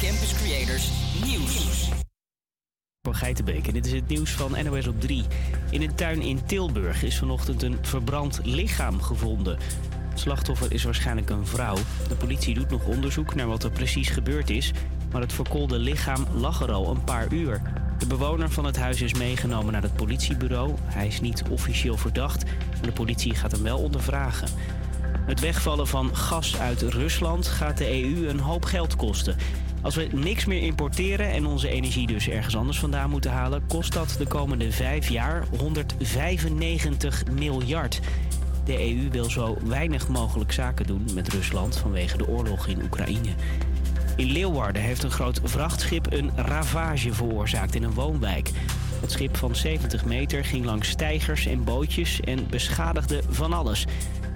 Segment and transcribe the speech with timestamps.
[0.00, 0.90] Campus Creators
[1.24, 1.88] Nieuws.
[3.02, 5.24] Voor Geitenbeek en dit is het nieuws van NOS op 3.
[5.70, 9.58] In een tuin in Tilburg is vanochtend een verbrand lichaam gevonden.
[10.08, 11.76] Het slachtoffer is waarschijnlijk een vrouw.
[12.08, 14.72] De politie doet nog onderzoek naar wat er precies gebeurd is...
[15.12, 17.62] maar het verkoolde lichaam lag er al een paar uur.
[17.98, 20.74] De bewoner van het huis is meegenomen naar het politiebureau.
[20.82, 24.48] Hij is niet officieel verdacht, maar de politie gaat hem wel ondervragen.
[25.26, 29.36] Het wegvallen van gas uit Rusland gaat de EU een hoop geld kosten.
[29.82, 33.92] Als we niks meer importeren en onze energie dus ergens anders vandaan moeten halen, kost
[33.92, 38.00] dat de komende vijf jaar 195 miljard.
[38.64, 43.34] De EU wil zo weinig mogelijk zaken doen met Rusland vanwege de oorlog in Oekraïne.
[44.16, 48.50] In Leeuwarden heeft een groot vrachtschip een ravage veroorzaakt in een woonwijk.
[49.00, 53.86] Het schip van 70 meter ging langs steigers en bootjes en beschadigde van alles.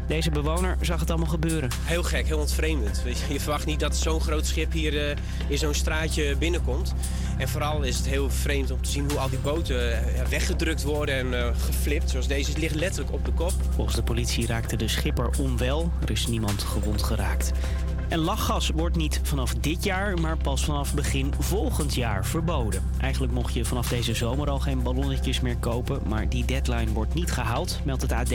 [0.07, 1.71] Deze bewoner zag het allemaal gebeuren.
[1.85, 3.03] Heel gek, heel ontvreemdend.
[3.29, 5.17] Je, verwacht niet dat zo'n groot schip hier eh,
[5.49, 6.95] in zo'n straatje binnenkomt.
[7.39, 10.83] En vooral is het heel vreemd om te zien hoe al die boten eh, weggedrukt
[10.83, 12.11] worden en eh, geflipt.
[12.11, 13.53] Zoals deze ligt letterlijk op de kop.
[13.75, 15.93] Volgens de politie raakte de schipper onwel.
[16.03, 17.53] Er is niemand gewond geraakt.
[18.09, 22.83] En lachgas wordt niet vanaf dit jaar, maar pas vanaf begin volgend jaar verboden.
[23.01, 27.15] Eigenlijk mocht je vanaf deze zomer al geen ballonnetjes meer kopen, maar die deadline wordt
[27.15, 28.35] niet gehaald, meldt het AD.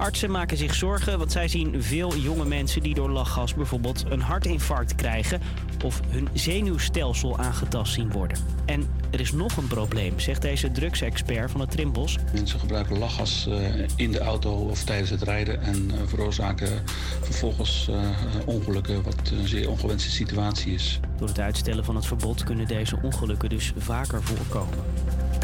[0.00, 4.20] Artsen maken zich zorgen, want zij zien veel jonge mensen die door lachgas bijvoorbeeld een
[4.20, 5.40] hartinfarct krijgen
[5.84, 8.38] of hun zenuwstelsel aangetast zien worden.
[8.66, 12.16] En er is nog een probleem, zegt deze drugsexpert van het Trimbos.
[12.32, 13.56] Mensen gebruiken lachgas eh,
[13.96, 16.82] in de auto of tijdens het rijden en eh, veroorzaken
[17.22, 18.10] vervolgens eh,
[18.44, 21.00] ongelukken, wat een zeer ongewenste situatie is.
[21.18, 24.78] Door het uitstellen van het verbod kunnen deze ongelukken dus vaker voorkomen.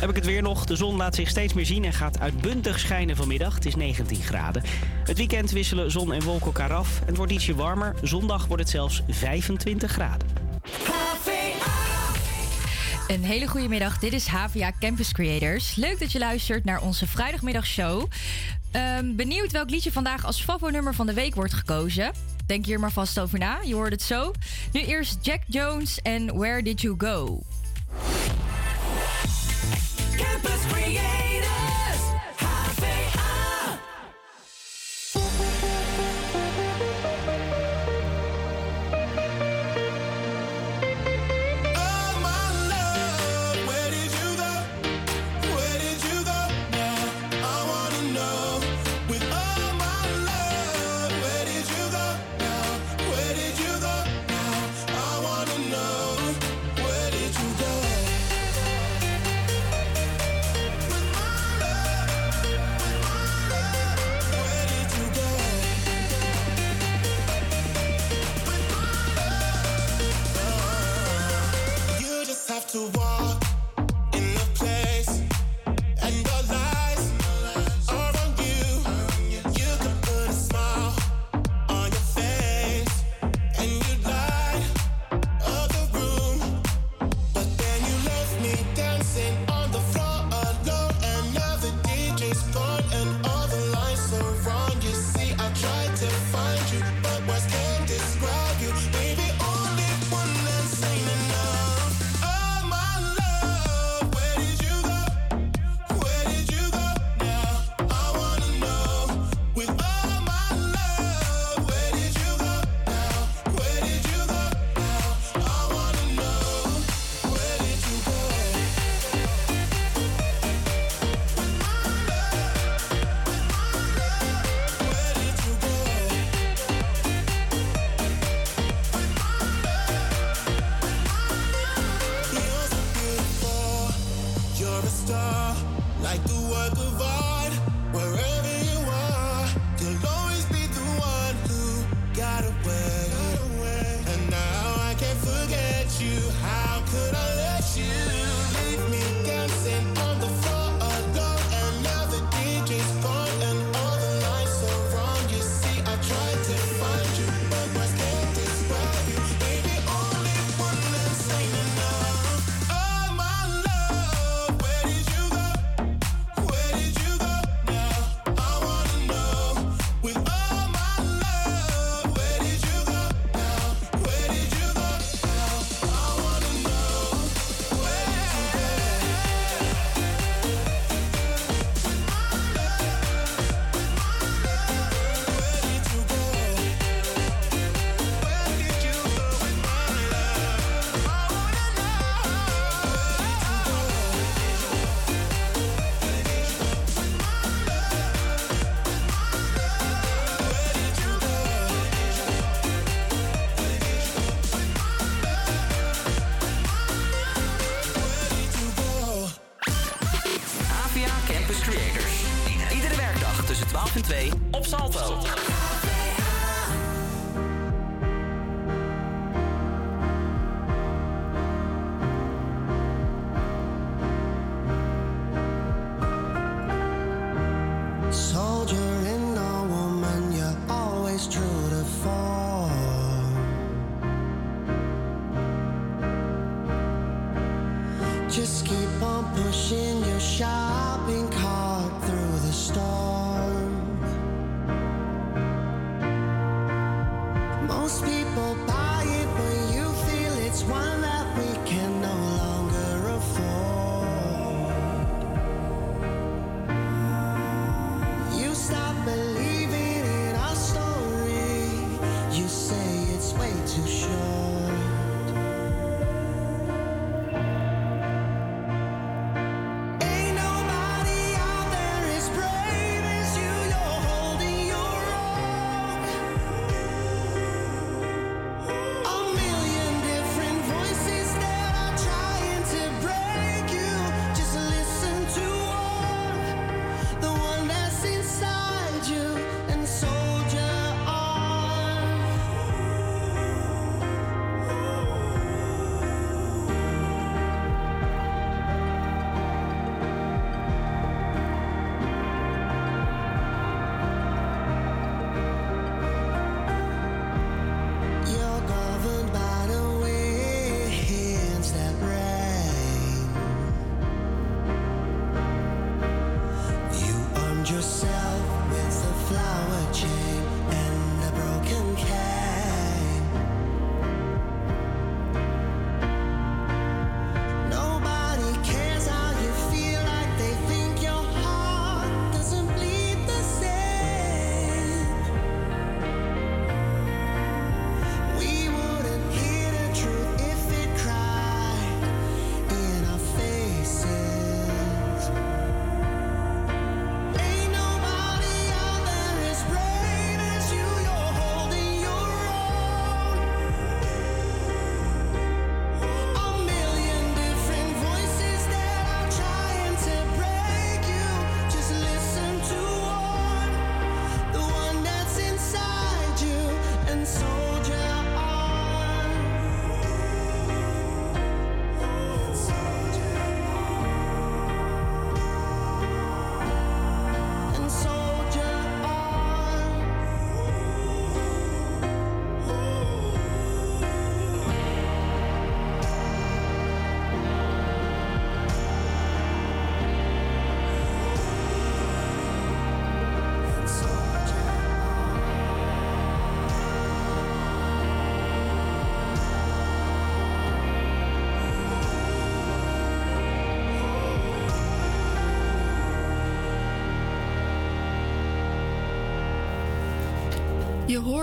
[0.00, 0.64] Heb ik het weer nog.
[0.64, 3.54] De zon laat zich steeds meer zien en gaat uitbundig schijnen vanmiddag.
[3.54, 4.62] Het is 19 graden.
[5.04, 7.00] Het weekend wisselen zon en wolken elkaar af.
[7.04, 7.94] Het wordt ietsje warmer.
[8.02, 10.28] Zondag wordt het zelfs 25 graden.
[13.08, 13.98] Een hele goede middag.
[13.98, 15.74] Dit is HVA Campus Creators.
[15.74, 18.06] Leuk dat je luistert naar onze vrijdagmiddagshow.
[18.70, 22.12] Ehm, benieuwd welk liedje vandaag als favonummer van de week wordt gekozen?
[22.46, 23.58] Denk hier maar vast over na.
[23.64, 24.32] Je hoort het zo.
[24.72, 27.42] Nu eerst Jack Jones en Where Did You Go?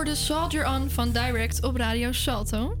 [0.04, 2.76] Hoorde Soldier On van Direct op Radio Salto.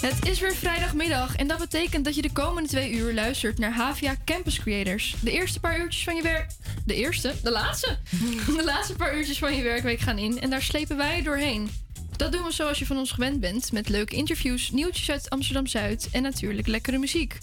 [0.00, 3.72] Het is weer vrijdagmiddag en dat betekent dat je de komende twee uur luistert naar
[3.72, 5.16] Havia Campus Creators.
[5.22, 6.50] De eerste paar uurtjes van je werk...
[6.84, 7.34] De eerste?
[7.42, 7.98] De laatste?
[8.56, 11.70] De laatste paar uurtjes van je werkweek gaan in en daar slepen wij doorheen.
[12.16, 16.08] Dat doen we zoals je van ons gewend bent, met leuke interviews, nieuwtjes uit Amsterdam-Zuid
[16.12, 17.38] en natuurlijk lekkere muziek.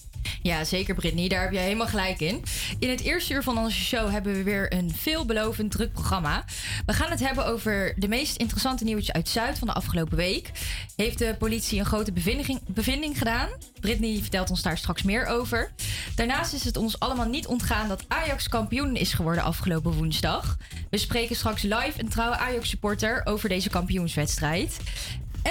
[0.47, 2.43] Ja, zeker Brittany, daar heb je helemaal gelijk in.
[2.79, 6.45] In het eerste uur van onze show hebben we weer een veelbelovend druk programma.
[6.85, 10.51] We gaan het hebben over de meest interessante nieuwtjes uit Zuid van de afgelopen week.
[10.95, 13.49] Heeft de politie een grote bevinding, bevinding gedaan?
[13.79, 15.71] Brittany vertelt ons daar straks meer over.
[16.15, 20.57] Daarnaast is het ons allemaal niet ontgaan dat Ajax kampioen is geworden afgelopen woensdag.
[20.89, 24.77] We spreken straks live een trouwe Ajax-supporter over deze kampioenswedstrijd.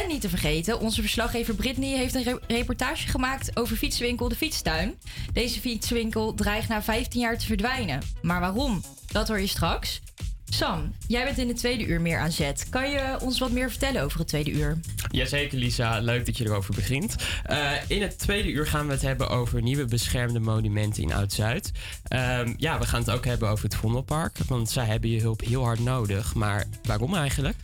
[0.02, 4.36] En niet te vergeten, onze verslaggever Brittany heeft een re- reportage gemaakt over fietswinkel De
[4.36, 4.94] Fietstuin.
[5.32, 8.02] Deze fietswinkel dreigt na 15 jaar te verdwijnen.
[8.22, 8.82] Maar waarom?
[9.12, 10.00] Dat hoor je straks.
[10.48, 12.68] Sam, jij bent in het tweede uur meer aan zet.
[12.68, 14.78] Kan je ons wat meer vertellen over het tweede uur?
[15.10, 16.00] Jazeker, Lisa.
[16.00, 17.16] Leuk dat je erover begint.
[17.42, 21.72] Eh, in het tweede uur gaan we het hebben over nieuwe beschermde monumenten in Oud-Zuid.
[22.08, 24.36] Ehm, ja, we gaan het ook hebben over het Vondelpark.
[24.48, 26.34] Want zij hebben je hulp heel hard nodig.
[26.34, 27.56] Maar waarom eigenlijk?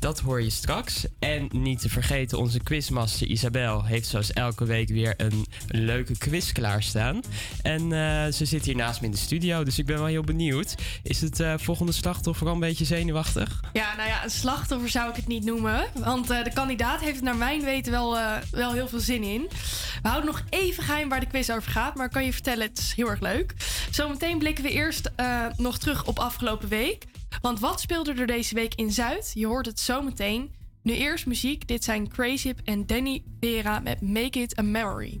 [0.00, 1.06] Dat hoor je straks.
[1.18, 6.52] En niet te vergeten, onze quizmaster Isabel heeft zoals elke week weer een leuke quiz
[6.52, 7.20] klaarstaan.
[7.62, 10.22] En eh, ze zit hier naast me in de studio, dus ik ben wel heel
[10.22, 10.74] benieuwd.
[11.02, 13.60] Is het eh, volgende slachtoffer al een beetje zenuwachtig?
[13.72, 15.84] Ja, nou ja, een slachtoffer zou ik het niet noemen.
[15.94, 19.22] Want eh, de kandidaten Aad heeft naar mijn weten wel, eh, wel heel veel zin
[19.22, 19.48] in.
[20.02, 22.66] We houden nog even geheim waar de quiz over gaat, maar ik kan je vertellen,
[22.66, 23.54] het is heel erg leuk.
[23.90, 27.04] Zometeen blikken we eerst eh, nog terug op afgelopen week.
[27.40, 29.30] Want wat speelde er deze week in Zuid?
[29.34, 30.54] Je hoort het zometeen.
[30.82, 31.68] Nu eerst muziek.
[31.68, 35.20] Dit zijn Crazy en Danny Vera met Make It a Memory.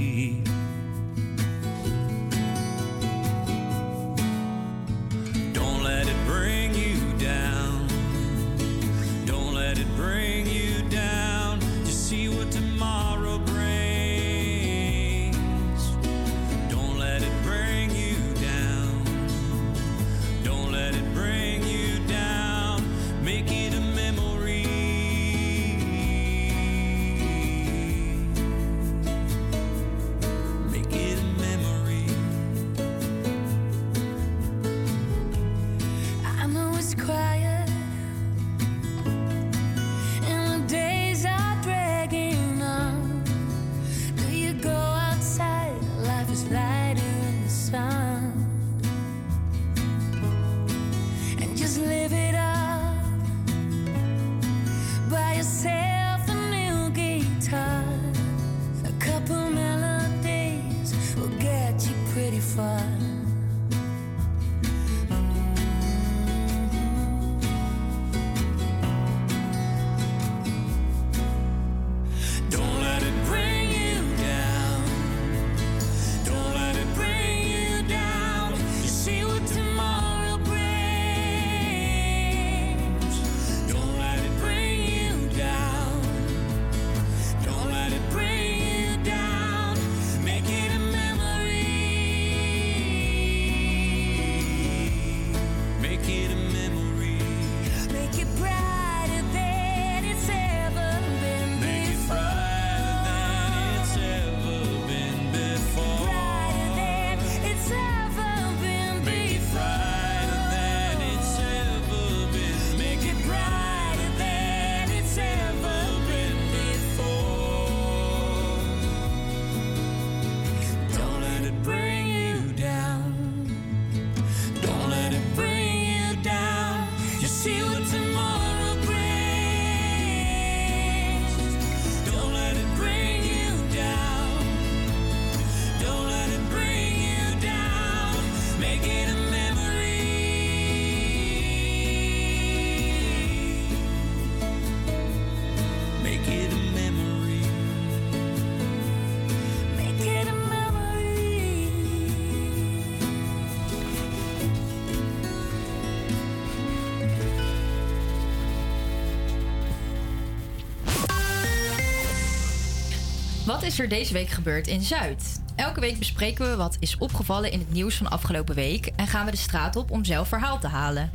[163.61, 165.41] Wat is er deze week gebeurd in Zuid?
[165.55, 169.25] Elke week bespreken we wat is opgevallen in het nieuws van afgelopen week en gaan
[169.25, 171.11] we de straat op om zelf verhaal te halen.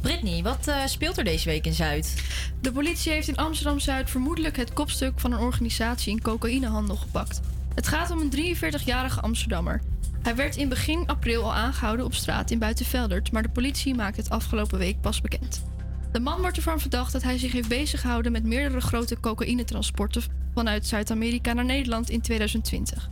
[0.00, 2.22] Brittany, wat eh, speelt er deze week in Zuid?
[2.60, 7.40] De politie heeft in Amsterdam-Zuid vermoedelijk het kopstuk van een organisatie in cocaïnehandel gepakt.
[7.74, 9.80] Het gaat om een 43-jarige Amsterdammer.
[10.22, 14.20] Hij werd in begin april al aangehouden op straat in Buitenveldert, maar de politie maakte
[14.20, 15.64] het afgelopen week pas bekend.
[16.12, 20.22] De man wordt ervan verdacht dat hij zich heeft beziggehouden met meerdere grote cocaïnetransporten
[20.54, 23.10] vanuit Zuid-Amerika naar Nederland in 2020.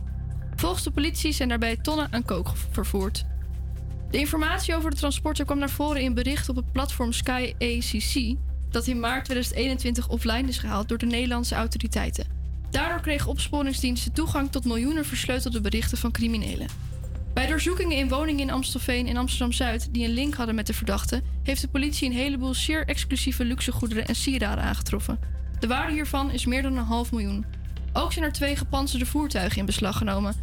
[0.55, 3.25] Volgens de politie zijn daarbij tonnen aan coke vervoerd.
[4.11, 8.35] De informatie over de transporten kwam naar voren in bericht op het platform Sky ACC,
[8.69, 12.27] dat in maart 2021 offline is gehaald door de Nederlandse autoriteiten.
[12.69, 16.67] Daardoor kregen opsporingsdiensten toegang tot miljoenen versleutelde berichten van criminelen.
[17.33, 21.21] Bij doorzoekingen in woningen in Amstelveen en Amsterdam-Zuid die een link hadden met de verdachte,
[21.43, 25.38] heeft de politie een heleboel zeer exclusieve luxegoederen en sieraden aangetroffen.
[25.59, 27.45] De waarde hiervan is meer dan een half miljoen.
[27.93, 30.33] Ook zijn er twee gepantserde voertuigen in beslag genomen.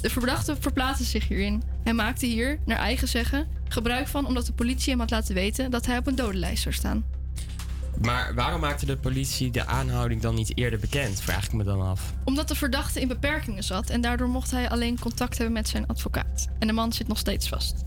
[0.00, 1.62] De verdachte verplaatste zich hierin.
[1.82, 5.70] Hij maakte hier, naar eigen zeggen, gebruik van omdat de politie hem had laten weten
[5.70, 7.04] dat hij op een dodenlijst zou staan.
[8.02, 11.20] Maar waarom maakte de politie de aanhouding dan niet eerder bekend?
[11.20, 12.12] Vraag ik me dan af.
[12.24, 15.86] Omdat de verdachte in beperkingen zat en daardoor mocht hij alleen contact hebben met zijn
[15.86, 16.48] advocaat.
[16.58, 17.84] En de man zit nog steeds vast.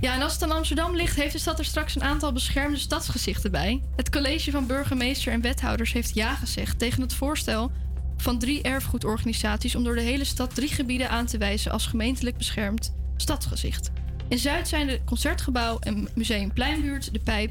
[0.00, 2.78] Ja, en als het aan Amsterdam ligt, heeft de stad er straks een aantal beschermde
[2.78, 3.82] stadsgezichten bij.
[3.96, 7.70] Het college van burgemeester en wethouders heeft ja gezegd tegen het voorstel
[8.16, 12.36] van drie erfgoedorganisaties om door de hele stad drie gebieden aan te wijzen als gemeentelijk
[12.36, 13.90] beschermd stadsgezicht.
[14.28, 17.50] In Zuid zijn de Concertgebouw en Museum Pleinbuurt, de Pijp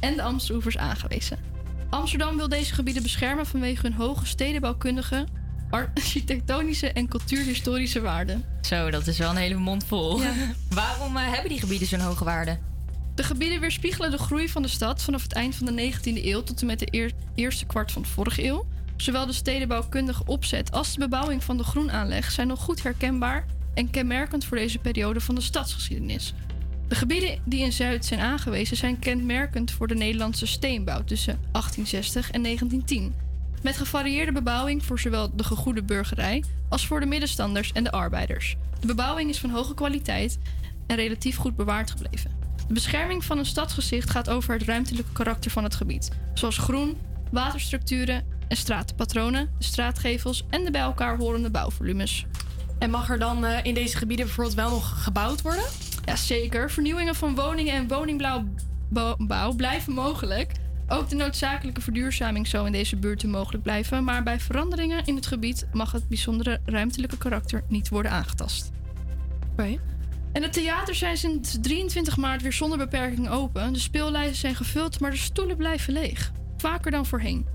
[0.00, 1.38] en de Amsteloevers aangewezen.
[1.90, 5.26] Amsterdam wil deze gebieden beschermen vanwege hun hoge stedenbouwkundige,
[5.72, 8.40] architectonische en cultuurhistorische waarde.
[8.60, 10.20] Zo, dat is wel een hele mond vol.
[10.22, 10.32] Ja.
[10.74, 12.58] Waarom eh, hebben die gebieden zo'n hoge waarde?
[13.14, 16.42] De gebieden weerspiegelen de groei van de stad vanaf het eind van de 19e eeuw
[16.42, 18.66] tot en met de eer- eerste kwart van de vorige eeuw.
[18.96, 23.90] Zowel de stedenbouwkundige opzet als de bebouwing van de groenaanleg zijn nog goed herkenbaar en
[23.90, 26.34] kenmerkend voor deze periode van de stadsgeschiedenis.
[26.88, 32.30] De gebieden die in Zuid zijn aangewezen zijn kenmerkend voor de Nederlandse steenbouw tussen 1860
[32.30, 33.14] en 1910.
[33.62, 38.56] Met gevarieerde bebouwing voor zowel de gegoede burgerij als voor de middenstanders en de arbeiders.
[38.80, 40.38] De bebouwing is van hoge kwaliteit
[40.86, 42.30] en relatief goed bewaard gebleven.
[42.68, 46.96] De bescherming van een stadsgezicht gaat over het ruimtelijke karakter van het gebied, zoals groen,
[47.30, 52.26] waterstructuren en straatpatronen, de straatgevels en de bij elkaar horende bouwvolumes.
[52.78, 55.64] En mag er dan eh, in deze gebieden bijvoorbeeld wel nog gebouwd worden?
[56.04, 56.70] Ja, zeker.
[56.70, 60.52] Vernieuwingen van woningen en woningbouw blijven mogelijk.
[60.88, 64.04] Ook de noodzakelijke verduurzaming zou in deze buurten mogelijk blijven.
[64.04, 68.70] Maar bij veranderingen in het gebied mag het bijzondere ruimtelijke karakter niet worden aangetast.
[70.32, 73.72] En de theaters zijn sinds 23 maart weer zonder beperking open.
[73.72, 76.32] De speellijsten zijn gevuld, maar de stoelen blijven leeg.
[76.56, 77.46] Vaker dan voorheen.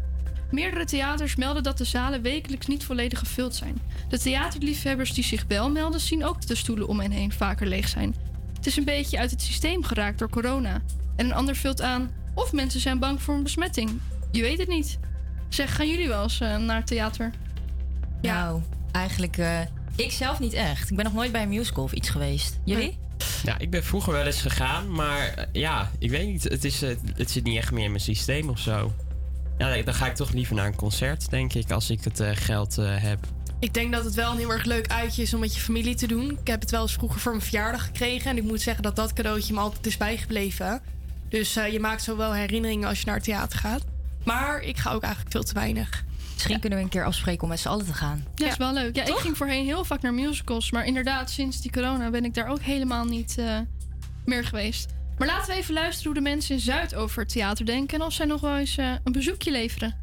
[0.51, 3.81] Meerdere theaters melden dat de zalen wekelijks niet volledig gevuld zijn.
[4.09, 7.67] De theaterliefhebbers die zich wel melden, zien ook dat de stoelen om hen heen vaker
[7.67, 8.15] leeg zijn.
[8.55, 10.81] Het is een beetje uit het systeem geraakt door corona.
[11.15, 13.99] En een ander vult aan, of mensen zijn bang voor een besmetting.
[14.31, 14.99] Je weet het niet.
[15.49, 17.31] Zeg, gaan jullie wel eens eh, naar het theater?
[18.21, 19.59] Nou, eigenlijk eh,
[19.95, 20.89] ik zelf niet echt.
[20.89, 22.59] Ik ben nog nooit bij een musical of iets geweest.
[22.63, 22.97] Jullie?
[23.43, 26.43] Ja, ik ben vroeger wel eens gegaan, maar eh, ja, ik weet niet.
[26.43, 26.81] Het, is,
[27.15, 28.93] het zit niet echt meer in mijn systeem of zo.
[29.57, 32.29] Ja, dan ga ik toch liever naar een concert, denk ik, als ik het eh,
[32.33, 33.19] geld eh, heb.
[33.59, 35.95] Ik denk dat het wel een heel erg leuk uitje is om met je familie
[35.95, 36.31] te doen.
[36.31, 38.31] Ik heb het wel eens vroeger voor mijn verjaardag gekregen.
[38.31, 40.81] En ik moet zeggen dat dat cadeautje me altijd is bijgebleven.
[41.29, 43.83] Dus eh, je maakt zo wel herinneringen als je naar het theater gaat.
[44.23, 46.05] Maar ik ga ook eigenlijk veel te weinig.
[46.33, 48.25] Misschien kunnen we een keer afspreken om met z'n allen te gaan.
[48.35, 48.95] Ja, is wel leuk.
[48.95, 50.71] Ja, ik ging voorheen heel vaak naar musicals.
[50.71, 53.59] Maar inderdaad, sinds die corona ben ik daar ook helemaal niet eh,
[54.25, 54.93] meer geweest.
[55.17, 57.99] Maar laten we even luisteren hoe de mensen in Zuid over het theater denken.
[57.99, 59.95] En of zij nog wel eens eh, een bezoekje leveren.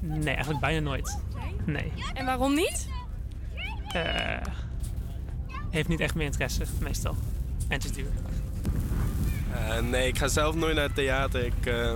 [0.00, 1.18] Nee, eigenlijk bijna nooit.
[1.66, 1.92] Nee.
[2.14, 2.88] En waarom niet?
[3.92, 4.36] Eh,
[5.70, 7.16] heeft niet echt meer interesse, meestal.
[7.68, 8.10] En het is duur.
[9.54, 11.44] Eh, nee, ik ga zelf nooit naar het theater.
[11.44, 11.92] Ik, eh,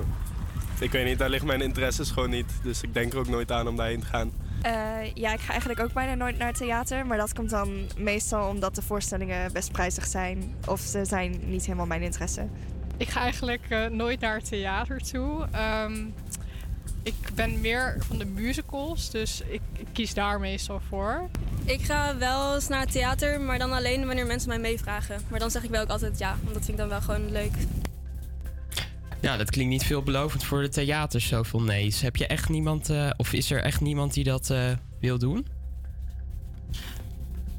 [0.78, 2.52] ik weet niet, daar liggen mijn interesses gewoon niet.
[2.62, 4.32] Dus ik denk er ook nooit aan om daarheen te gaan.
[4.64, 7.06] Eh, ja, ik ga eigenlijk ook bijna nooit naar het theater.
[7.06, 10.54] Maar dat komt dan meestal omdat de voorstellingen best prijzig zijn.
[10.66, 12.46] Of ze zijn niet helemaal mijn interesse.
[12.96, 15.46] Ik ga eigenlijk eh, nooit naar het theater toe.
[15.50, 16.04] Ehm,
[17.04, 21.28] ik ben meer van de musicals, dus ik, ik kies daar meestal voor.
[21.64, 25.20] Ik ga wel eens naar het theater, maar dan alleen wanneer mensen mij meevragen.
[25.28, 27.32] Maar dan zeg ik wel ook altijd ja, want dat vind ik dan wel gewoon
[27.32, 27.52] leuk.
[29.20, 32.00] Ja, dat klinkt niet veelbelovend voor de theaters, zoveel nee's.
[32.00, 35.46] Heb je echt niemand, eh, of is er echt niemand die dat eh, wil doen?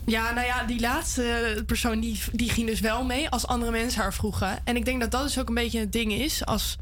[0.05, 4.01] Ja, nou ja, die laatste persoon die, die ging dus wel mee als andere mensen
[4.01, 4.59] haar vroegen.
[4.63, 6.45] En ik denk dat dat dus ook een beetje het ding is.
[6.45, 6.77] Als,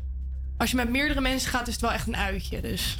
[0.57, 2.61] als je met meerdere mensen gaat, is het wel echt een uitje.
[2.61, 2.97] Dus.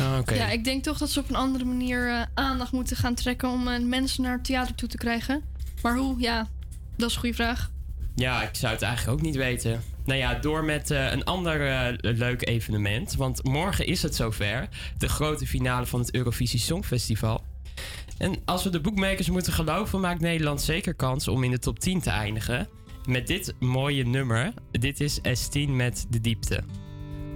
[0.00, 0.34] Ah, oké.
[0.34, 3.48] Ja, ik denk toch dat ze op een andere manier eh, aandacht moeten gaan trekken
[3.48, 5.42] om eh, mensen naar het theater toe te krijgen.
[5.82, 6.20] Maar hoe?
[6.20, 6.46] Ja,
[6.96, 7.70] dat is een goede vraag.
[8.14, 9.82] Ja, ik zou het eigenlijk ook niet weten.
[10.08, 13.14] Nou ja, door met eh, een ander eh, leuk evenement.
[13.14, 14.68] Want morgen is het zover.
[14.98, 17.44] De grote finale van het Eurovisie Songfestival.
[18.18, 21.78] En als we de boekmakers moeten geloven, maakt Nederland zeker kans om in de top
[21.78, 22.68] 10 te eindigen.
[23.08, 24.52] Met dit mooie nummer.
[24.70, 26.62] Dit is S10 met De Diepte.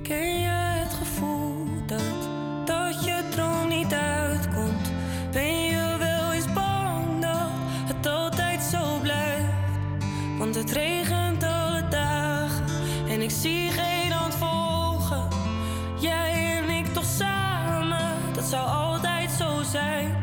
[0.03, 2.29] Ken je het gevoel dat,
[2.65, 4.93] dat je droom niet uitkomt?
[5.33, 7.51] Ben je wel eens bang dat
[7.95, 9.53] het altijd zo blijft?
[10.39, 12.65] Want het regent alle dagen
[13.09, 15.29] en ik zie geen hand volgen.
[16.01, 20.17] Jij en ik toch samen, dat zou altijd zo zijn.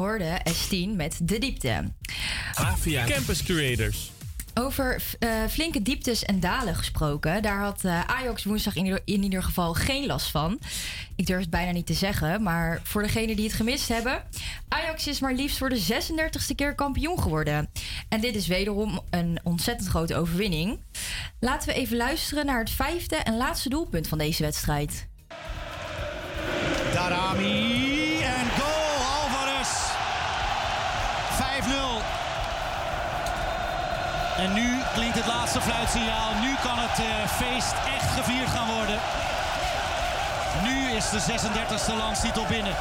[0.00, 1.92] Hoorde S10 met De Diepte.
[2.54, 4.10] Havia Campus Creators.
[4.54, 7.42] Over eh, flinke dieptes en dalen gesproken.
[7.42, 10.58] Daar had eh, Ajax woensdag in ieder, in ieder geval geen last van.
[11.16, 14.22] Ik durf het bijna niet te zeggen, maar voor degenen die het gemist hebben.
[14.68, 17.70] Ajax is maar liefst voor de 36e keer kampioen geworden.
[18.08, 20.80] En dit is wederom een ontzettend grote overwinning.
[21.40, 25.08] Laten we even luisteren naar het vijfde en laatste doelpunt van deze wedstrijd.
[26.94, 28.80] Darami en goal
[29.22, 29.68] Alvarez.
[31.68, 32.18] 5-0.
[34.40, 36.34] En nu klinkt het laatste fluitsignaal.
[36.40, 38.98] Nu kan het eh, feest echt gevierd gaan worden.
[40.62, 42.74] Nu is de 36e landstitel binnen.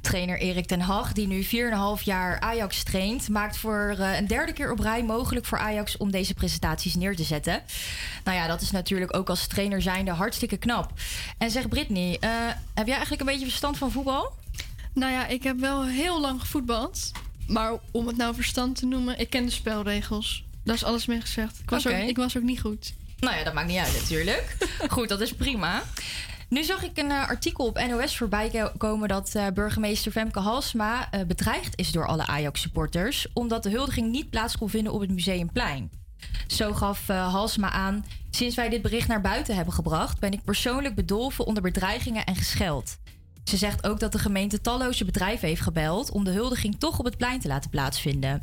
[0.00, 4.52] Trainer Erik ten Hag, die nu 4,5 jaar Ajax traint, maakt voor eh, een derde
[4.52, 7.62] keer op rij mogelijk voor Ajax om deze presentaties neer te zetten.
[8.24, 10.92] Nou ja, dat is natuurlijk ook als trainer zijnde hartstikke knap.
[11.38, 12.30] En zeg Britney, eh,
[12.74, 14.32] heb jij eigenlijk een beetje verstand van voetbal?
[14.92, 17.12] Nou ja, ik heb wel heel lang gevoetbald.
[17.46, 20.44] Maar om het nou verstand te noemen, ik ken de spelregels.
[20.64, 21.58] Daar is alles mee gezegd.
[21.62, 22.94] Ik was, ook, ik was ook niet goed.
[23.18, 24.56] Nou ja, dat maakt niet uit natuurlijk.
[24.88, 25.82] Goed, dat is prima.
[26.48, 30.38] Nu zag ik een eh, artikel op NOS voorbij ko- komen dat eh, burgemeester Femke
[30.40, 35.00] Halsma eh, bedreigd is door alle Ajax-supporters, omdat de huldiging niet plaats kon vinden op
[35.00, 35.90] het Museumplein.
[36.46, 40.94] Zo gaf Halsma aan: Sinds wij dit bericht naar buiten hebben gebracht, ben ik persoonlijk
[40.94, 42.96] bedolven onder bedreigingen en gescheld.
[43.48, 47.04] Ze zegt ook dat de gemeente talloze bedrijven heeft gebeld om de huldiging toch op
[47.04, 48.42] het plein te laten plaatsvinden.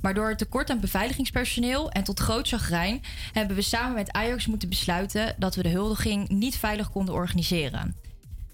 [0.00, 4.46] Maar door het tekort aan beveiligingspersoneel en tot groot chagrijn hebben we samen met Ajax
[4.46, 7.96] moeten besluiten dat we de huldiging niet veilig konden organiseren.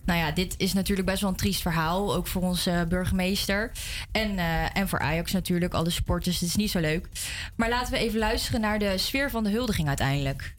[0.05, 3.73] Nou ja, dit is natuurlijk best wel een triest verhaal, ook voor onze burgemeester.
[4.13, 7.09] En, eh, en voor Ajax natuurlijk, alle supporters, het is niet zo leuk.
[7.55, 10.55] Maar laten we even luisteren naar de sfeer van de huldiging uiteindelijk.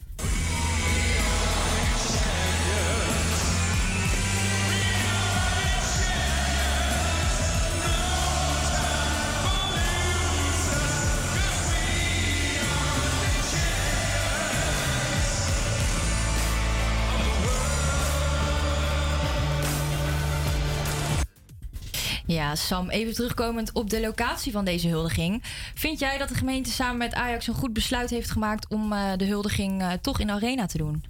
[22.31, 25.43] Ja, Sam, even terugkomend op de locatie van deze huldiging.
[25.75, 29.11] Vind jij dat de gemeente samen met Ajax een goed besluit heeft gemaakt om eh,
[29.17, 31.03] de huldiging eh, toch in de arena te doen?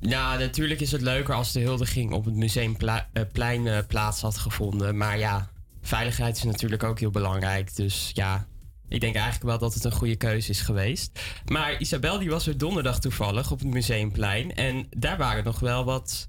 [0.00, 4.96] Nou, natuurlijk is het leuker als de huldiging op het museumplein eh, plaats had gevonden.
[4.96, 5.50] Maar ja,
[5.82, 7.76] veiligheid is natuurlijk ook heel belangrijk.
[7.76, 8.46] Dus ja,
[8.88, 11.20] ik denk eigenlijk wel dat het een goede keuze is geweest.
[11.46, 14.54] Maar Isabel die was er donderdag toevallig op het museumplein.
[14.54, 16.28] En daar waren nog wel wat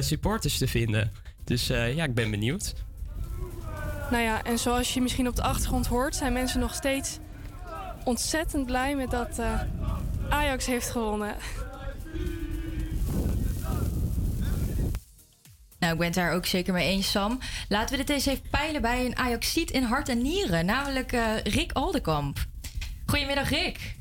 [0.00, 1.12] supporters te vinden.
[1.44, 2.74] Dus ja, ik ben benieuwd.
[4.10, 7.18] Nou ja, en zoals je misschien op de achtergrond hoort, zijn mensen nog steeds
[8.04, 9.60] ontzettend blij met dat eh,
[10.28, 11.36] Ajax heeft gewonnen.
[15.78, 17.38] Nou, ik ben het daar ook zeker mee eens, Sam.
[17.68, 21.36] Laten we dit eens even peilen bij een Ajaxiet in hart en nieren, namelijk eh,
[21.42, 22.38] Rick Aldekamp.
[23.06, 23.96] Goedemiddag, Rick.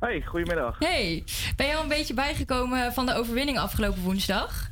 [0.00, 0.78] Hey, goedemiddag.
[0.78, 1.24] Hey,
[1.56, 4.71] ben je al een beetje bijgekomen van de overwinning afgelopen woensdag?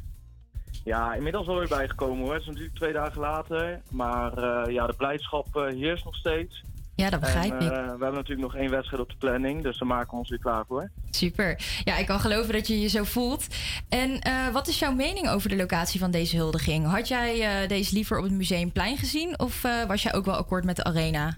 [0.84, 2.32] Ja, inmiddels alweer bijgekomen hoor.
[2.32, 3.80] Het is natuurlijk twee dagen later.
[3.90, 6.62] Maar eh, ja, de blijdschap eh, heerst nog steeds.
[6.94, 7.72] Ja, dat begrijp en, ik.
[7.72, 9.62] eh, we hebben natuurlijk nog één wedstrijd op de planning.
[9.62, 10.90] Dus daar maken we ons weer klaar voor.
[11.10, 11.58] Super.
[11.84, 13.46] Ja, ik kan geloven dat je je zo voelt.
[13.88, 16.86] En eh, wat is jouw mening over de locatie van deze huldiging?
[16.86, 19.38] Had jij eh, deze liever op het Museumplein gezien?
[19.38, 21.36] Of eh, was jij ook wel akkoord met de arena?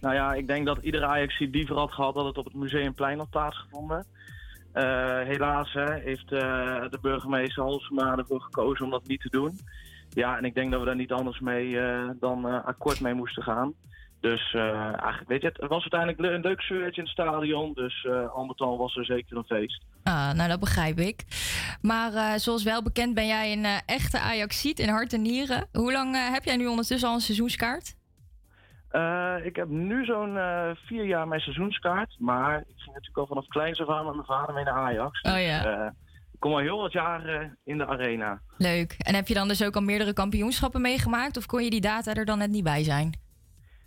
[0.00, 2.54] Nou ja, ik denk dat iedere Ajax die liever had gehad dat het op het
[2.54, 4.06] Museumplein had plaatsgevonden.
[4.74, 5.72] Eh, helaas
[6.04, 9.58] heeft eh, de burgemeester Halsema ervoor gekozen om dat niet te doen.
[10.08, 13.42] Ja, en ik denk dat we daar niet anders mee eh, dan akkoord mee moesten
[13.42, 13.74] gaan.
[14.20, 17.72] Dus eigenlijk, weet je, het was uiteindelijk een leuk sfeertje in het stadion.
[17.72, 19.84] Dus al met al was er zeker een feest.
[20.02, 21.24] Ah, nou, dat begrijp ik.
[21.80, 25.66] Maar zoals wel bekend ben jij een echte Ajaxiet in hart en nieren.
[25.72, 27.94] Hoe lang heb jij nu ondertussen al een seizoenskaart?
[28.94, 32.16] Eh, ik heb nu zo'n eh, vier jaar mijn seizoenskaart.
[32.18, 35.20] Maar ik ging natuurlijk al vanaf kleins af aan met mijn vader mee naar Ajax.
[35.20, 35.62] Oh ja.
[35.62, 35.86] Dus, eh,
[36.32, 38.40] ik kom al heel wat jaren in de arena.
[38.58, 38.94] Leuk.
[38.98, 41.36] En heb je dan dus ook al meerdere kampioenschappen meegemaakt?
[41.36, 43.18] Of kon je die data er dan net niet bij zijn?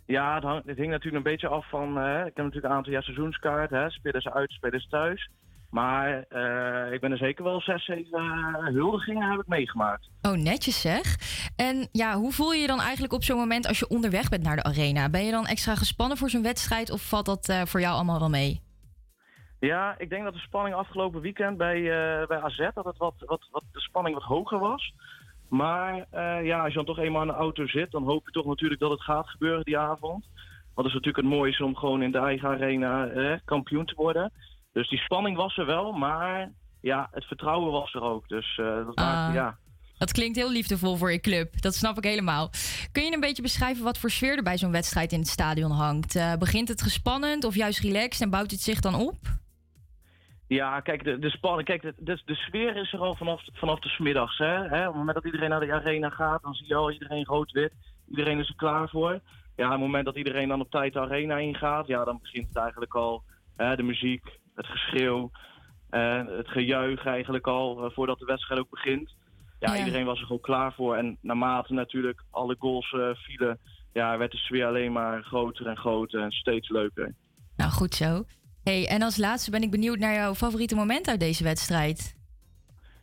[0.06, 1.88] Ja, het, hangt, het hing natuurlijk een beetje af van...
[1.98, 3.70] ik heb natuurlijk een aantal jaar seizoenskaart.
[3.70, 5.30] Hè, spelen ze uit, spelen ze thuis.
[5.70, 10.10] Maar eh, ik ben er zeker wel zes, zeven eh, huldigingen heb ik meegemaakt.
[10.22, 11.16] Oh, netjes zeg.
[11.56, 14.42] En ja, hoe voel je je dan eigenlijk op zo'n moment als je onderweg bent
[14.42, 15.08] naar de arena?
[15.08, 18.18] Ben je dan extra gespannen voor zo'n wedstrijd of valt dat eh, voor jou allemaal
[18.18, 18.60] wel mee?
[19.60, 21.82] Ja, ik denk dat de spanning afgelopen weekend bij,
[22.28, 22.68] bij AZ...
[22.74, 24.94] dat het wat, wat, wat, de spanning wat hoger was.
[25.48, 26.06] Maar
[26.44, 27.90] ja, als je dan toch eenmaal in de auto zit...
[27.90, 30.24] dan hoop je toch natuurlijk dat het gaat gebeuren die avond.
[30.78, 33.94] Want het is natuurlijk het mooiste om gewoon in de eigen arena eh, kampioen te
[33.96, 34.32] worden.
[34.72, 38.28] Dus die spanning was er wel, maar ja, het vertrouwen was er ook.
[38.28, 39.04] Dus eh, dat Ah.
[39.04, 39.56] maakte, ja.
[39.98, 41.60] Dat klinkt heel liefdevol voor je club.
[41.60, 42.50] Dat snap ik helemaal.
[42.92, 45.70] Kun je een beetje beschrijven wat voor sfeer er bij zo'n wedstrijd in het stadion
[45.70, 46.16] hangt?
[46.16, 49.14] Eh, begint het gespannend of juist relaxed en bouwt het zich dan op?
[50.46, 51.64] Ja, kijk, de, de spanning.
[51.68, 54.38] Kijk, de, de, de sfeer is er al vanaf, vanaf de smiddags.
[54.38, 54.46] Hè?
[54.68, 54.80] Hè?
[54.80, 57.72] Op het moment dat iedereen naar de arena gaat, dan zie je al iedereen rood-wit.
[58.10, 59.20] Iedereen is er klaar voor.
[59.56, 62.48] Ja, op het moment dat iedereen dan op tijd de arena ingaat, ja, dan begint
[62.48, 63.22] het eigenlijk al.
[63.56, 63.76] Hè?
[63.76, 65.30] De muziek, het geschreeuw,
[66.38, 69.14] het gejuich eigenlijk al, eh, voordat de wedstrijd ook begint.
[69.58, 69.78] Ja, Ja.
[69.78, 70.96] iedereen was er gewoon klaar voor.
[70.96, 73.58] En naarmate natuurlijk alle goals eh, vielen,
[73.92, 77.14] ja, werd de sfeer alleen maar groter en groter en steeds leuker.
[77.56, 78.24] Nou, goed zo.
[78.64, 82.16] Hey, en als laatste ben ik benieuwd naar jouw favoriete moment uit deze wedstrijd.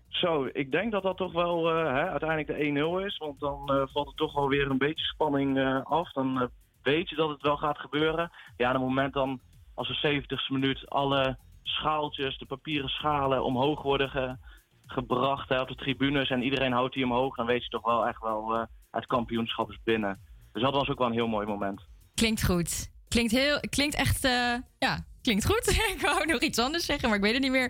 [0.07, 3.17] Zo, ik denk dat dat toch wel eh, hè, uiteindelijk de 1-0 is.
[3.17, 6.11] Want dan valt er toch wel weer een beetje spanning af.
[6.11, 6.49] Dan
[6.83, 8.31] weet je dat het wel gaat gebeuren.
[8.57, 9.39] Ja, op het moment dan,
[9.73, 14.37] als de 70ste minuut, alle schaaltjes, de papieren schalen omhoog worden ge-
[14.85, 16.29] gebracht hè, op de tribunes.
[16.29, 17.35] En iedereen houdt die omhoog.
[17.35, 20.19] Dan weet je toch wel echt wel, eh, het kampioenschap is binnen.
[20.51, 21.81] Dus dat was ook wel een heel mooi moment.
[22.13, 22.93] Klinkt goed.
[23.07, 25.67] Klinkt, heel, klinkt echt, eh, ja, klinkt goed.
[25.95, 27.69] ik wou nog iets anders zeggen, maar ik weet het niet meer.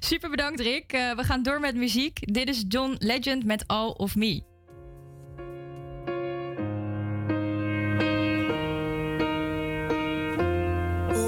[0.00, 0.92] Super bedankt, Rick.
[0.92, 2.32] Eh, we gaan door met muziek.
[2.32, 4.42] Dit is John Legend met All of Me.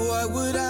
[0.09, 0.68] What would I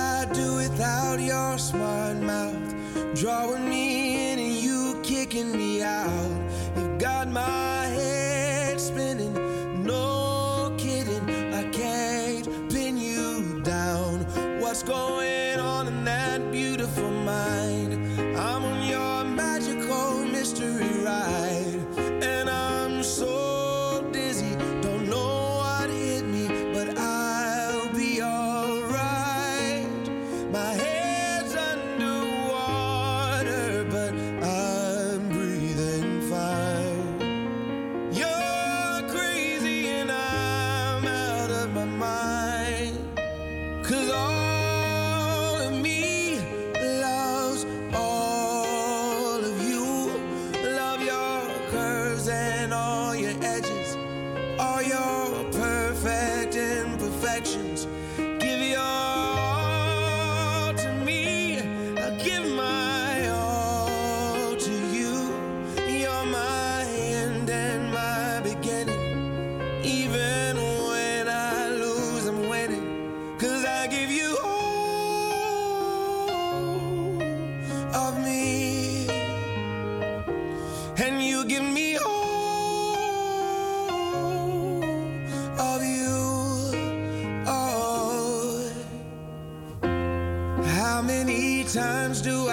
[1.10, 3.16] without your smart mouth?
[3.16, 6.52] Drawing me in and you kicking me out.
[6.76, 7.79] You've got my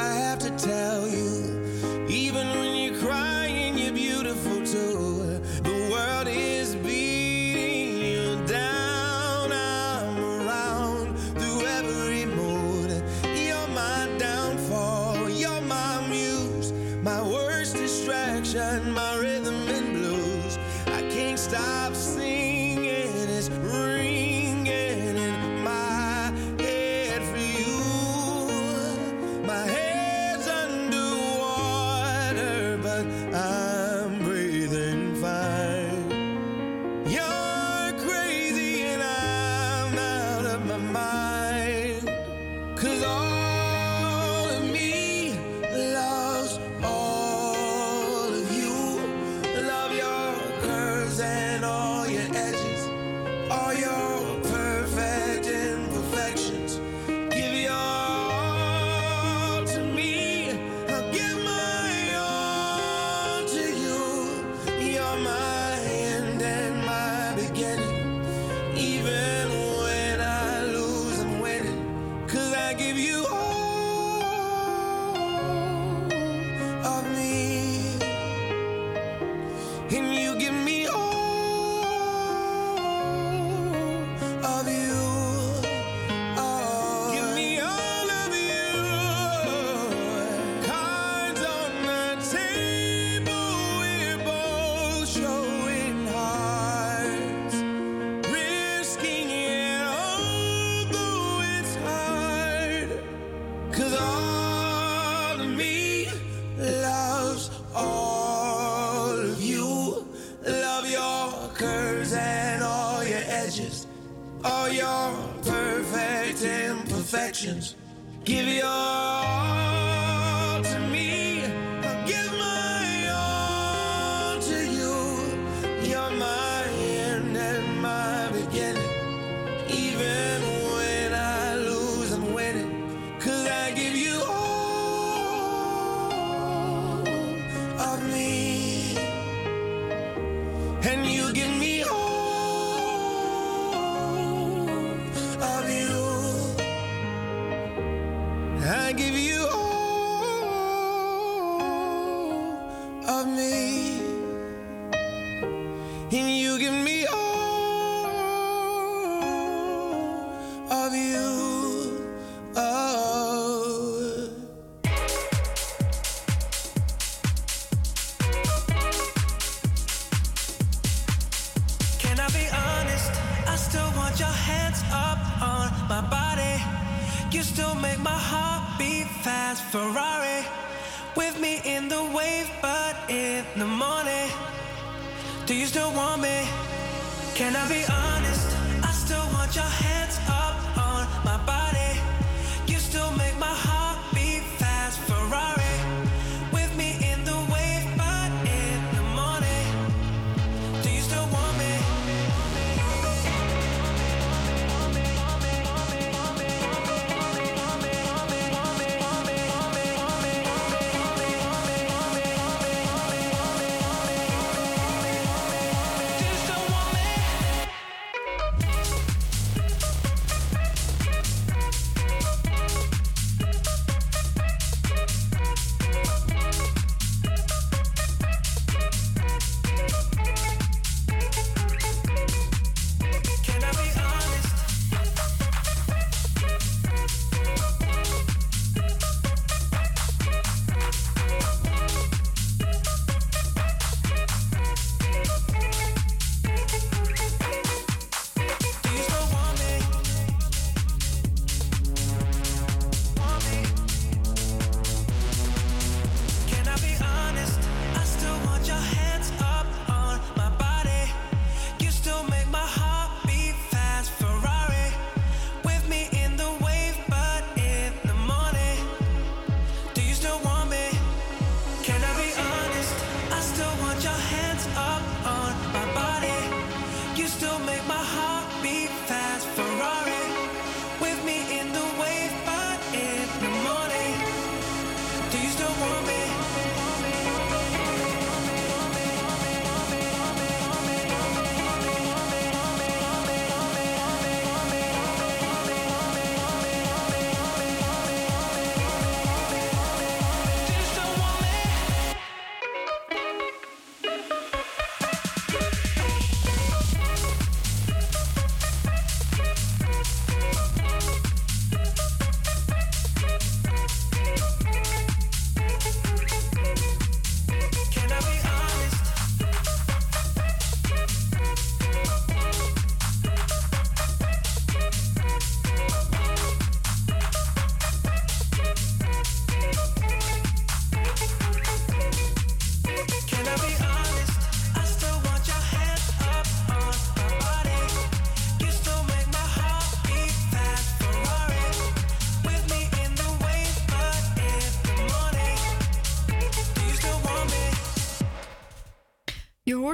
[0.07, 2.07] I have to tell you?
[2.09, 2.66] Even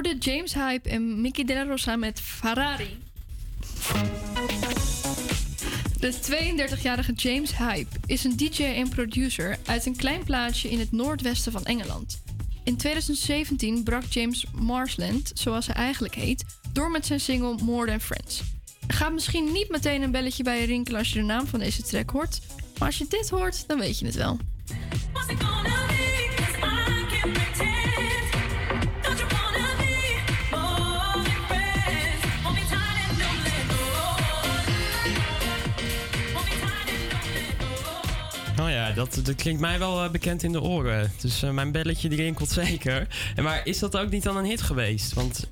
[0.03, 2.97] hoorde James Hype en Mickey De La Rosa met Ferrari.
[5.99, 10.91] De 32-jarige James Hype is een DJ en producer uit een klein plaatsje in het
[10.91, 12.21] noordwesten van Engeland.
[12.63, 18.01] In 2017 brak James Marsland, zoals hij eigenlijk heet, door met zijn single More Than
[18.01, 18.41] Friends.
[18.87, 21.59] Er gaat misschien niet meteen een belletje bij je rinkelen als je de naam van
[21.59, 22.39] deze track hoort,
[22.77, 24.37] maar als je dit hoort, dan weet je het wel.
[39.23, 41.11] Dat, klinkt mij wel eh, bekend in de oren.
[41.21, 43.07] Dus eh, mijn belletje die rinkelt zeker.
[43.35, 45.13] En maar is dat ook niet dan een hit geweest?
[45.13, 45.49] Want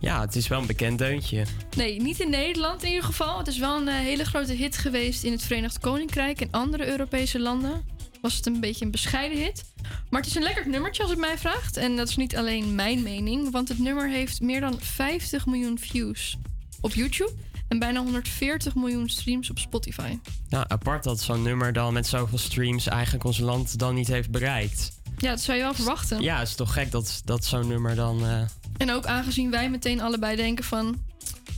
[0.00, 1.44] ja, het is wel een bekend deuntje.
[1.76, 3.38] Nee, niet in Nederland in ieder geval.
[3.38, 6.86] Het is wel een eh, hele grote hit geweest in het Verenigd Koninkrijk en andere
[6.86, 7.84] Europese landen.
[8.20, 9.64] Was het een beetje een bescheiden hit.
[10.10, 11.76] Maar het is een lekker nummertje als het mij vraagt.
[11.76, 15.78] En dat is niet alleen mijn mening, want het nummer heeft meer dan 50 miljoen
[15.78, 16.36] views
[16.80, 17.32] op YouTube
[17.70, 20.18] en bijna 140 miljoen streams op Spotify.
[20.48, 24.30] Nou, apart dat zo'n nummer dan met zoveel streams eigenlijk ons land dan niet heeft
[24.30, 24.98] bereikt.
[25.18, 26.20] Ja, dat zou je wel verwachten.
[26.22, 28.26] Ja, het is toch gek dat, dat zo'n nummer dan...
[28.26, 28.40] eh,
[28.76, 31.02] En ook aangezien wij meteen allebei denken van...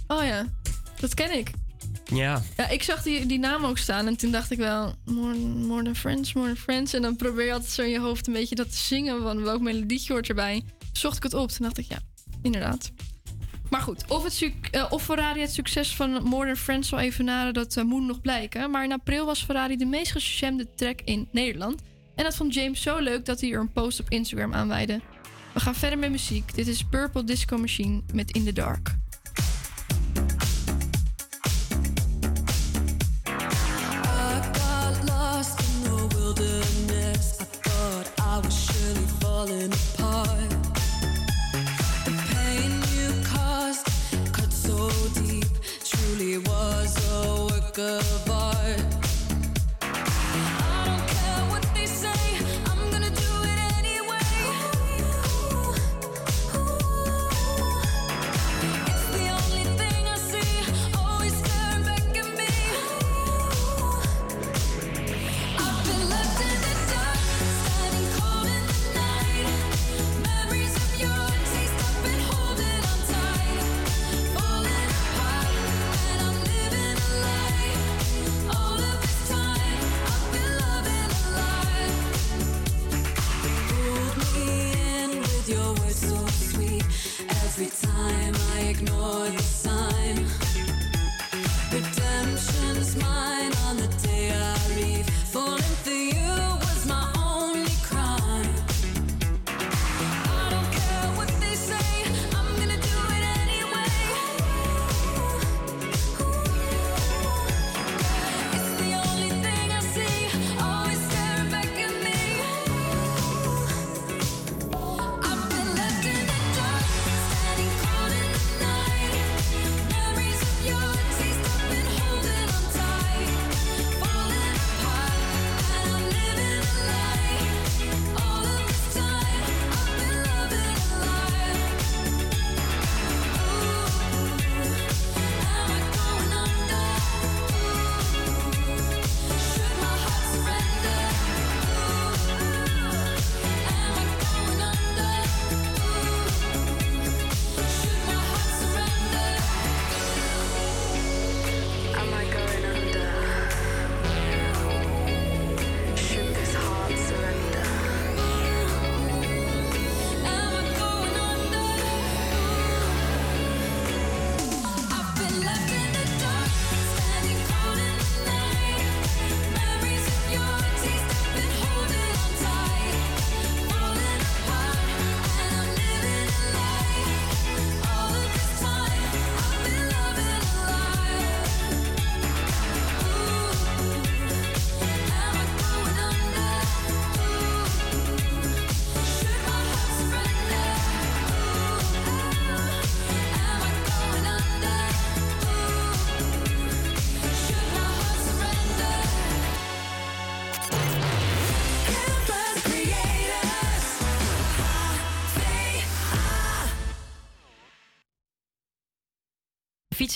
[0.07, 0.47] Oh ja,
[1.01, 1.51] dat ken ik.
[2.05, 4.95] ja, Ja, ik zag die, die naam ook staan en toen dacht ik wel...
[5.05, 6.93] More, more than friends, more than friends.
[6.93, 9.23] En dan probeer je altijd zo in je hoofd een beetje dat te zingen.
[9.23, 10.63] Van welk melodietje hoort erbij.
[10.93, 11.99] Zocht ik het op, toen dacht ik ja,
[12.43, 12.91] inderdaad.
[13.73, 17.77] Maar goed, of, het eh, of Ferrari het succes van Modern Friends zal evenaren, dat
[17.77, 18.71] eh, moet nog blijken.
[18.71, 21.83] Maar in april was Ferrari de meest geshemde track in Nederland.
[22.15, 24.69] En dat vond James zo leuk dat hij er een post op Instagram aan.
[24.69, 26.55] We gaan verder met muziek.
[26.55, 29.02] Dit is Purple Disco Machine met In the Dark.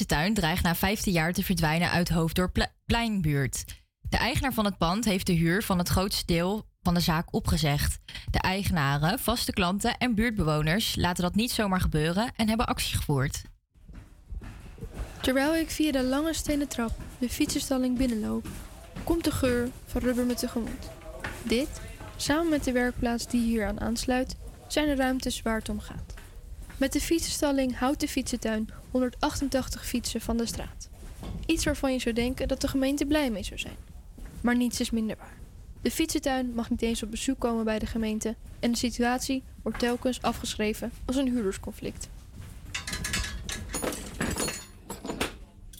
[0.06, 3.64] Fietsentuin dreigt na 15 jaar te verdwijnen uit Hoofddorp-Pleinbuurt.
[4.08, 7.34] De eigenaar van het pand heeft de huur van het grootste deel van de zaak
[7.34, 7.98] opgezegd.
[8.30, 13.42] De eigenaren, vaste klanten en buurtbewoners laten dat niet zomaar gebeuren en hebben actie gevoerd.
[15.20, 18.48] Terwijl ik via de lange stenen trap de fietsenstalling binnenloop,
[19.04, 20.90] komt de geur van rubber me tegemoet.
[21.42, 21.80] Dit,
[22.16, 24.36] samen met de werkplaats die hier aan aansluit,
[24.68, 26.14] zijn de ruimtes waar het om gaat.
[26.76, 30.88] Met de fietsenstalling houdt de fietsentuin 188 fietsen van de straat.
[31.46, 33.76] Iets waarvan je zou denken dat de gemeente blij mee zou zijn.
[34.40, 35.38] Maar niets is minder waar.
[35.82, 39.78] De fietsentuin mag niet eens op bezoek komen bij de gemeente en de situatie wordt
[39.78, 42.08] telkens afgeschreven als een huurdersconflict.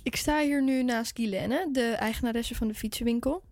[0.03, 3.43] Ik sta hier nu naast Guilaine, de eigenaresse van de fietsenwinkel.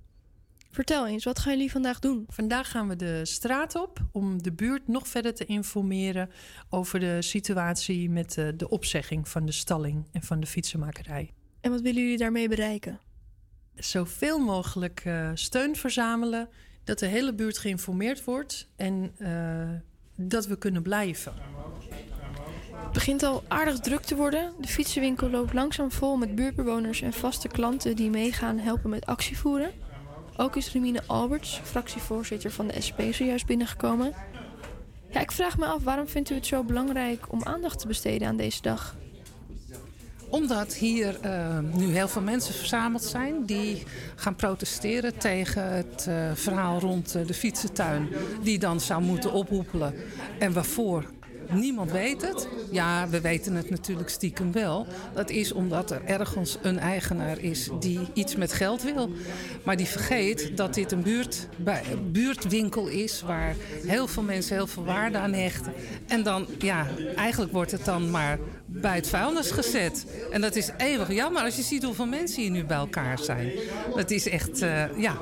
[0.75, 2.25] Vertel eens, wat gaan jullie vandaag doen?
[2.29, 6.31] Vandaag gaan we de straat op om de buurt nog verder te informeren
[6.69, 11.31] over de situatie met eh, de opzegging van de stalling en van de fietsenmakerij.
[11.61, 13.01] En wat willen jullie daarmee bereiken?
[13.75, 16.49] Zoveel mogelijk eh, steun verzamelen,
[16.85, 19.69] dat de hele buurt geïnformeerd wordt en eh,
[20.17, 21.33] dat we kunnen blijven.
[22.71, 24.53] Het begint al aardig druk te worden.
[24.61, 29.84] De fietsenwinkel loopt langzaam vol met buurtbewoners en vaste klanten die meegaan helpen met actievoeren.
[30.37, 34.13] Ook is Remine Alberts, fractievoorzitter van de SP, zojuist binnengekomen.
[35.11, 38.29] Ja, ik vraag me af, waarom vindt u het zo belangrijk om aandacht te besteden
[38.29, 38.97] aan deze dag?
[40.29, 43.83] Omdat hier eh, nu heel veel mensen verzameld zijn die
[44.15, 48.09] gaan protesteren tegen het eh, verhaal rond eh, de fietsentuin.
[48.43, 49.95] Die dan zou moeten ophoepelen.
[50.39, 51.05] En waarvoor
[51.51, 52.49] niemand weet het.
[52.71, 54.87] Ja, we weten het natuurlijk stiekem wel.
[55.15, 59.11] Dat is omdat er ergens een eigenaar is die iets met geld wil.
[59.63, 61.49] Maar die vergeet dat dit een buurt,
[62.13, 63.55] buurtwinkel is waar
[63.87, 65.73] heel veel mensen heel veel waarde aan hechten.
[66.07, 66.87] En dan, ja,
[67.17, 70.07] eigenlijk wordt het dan maar bij het vuilnis gezet.
[70.31, 73.53] En dat is eeuwig jammer als je ziet hoeveel mensen hier nu bij elkaar zijn.
[73.95, 75.17] Dat is echt, eh, ja,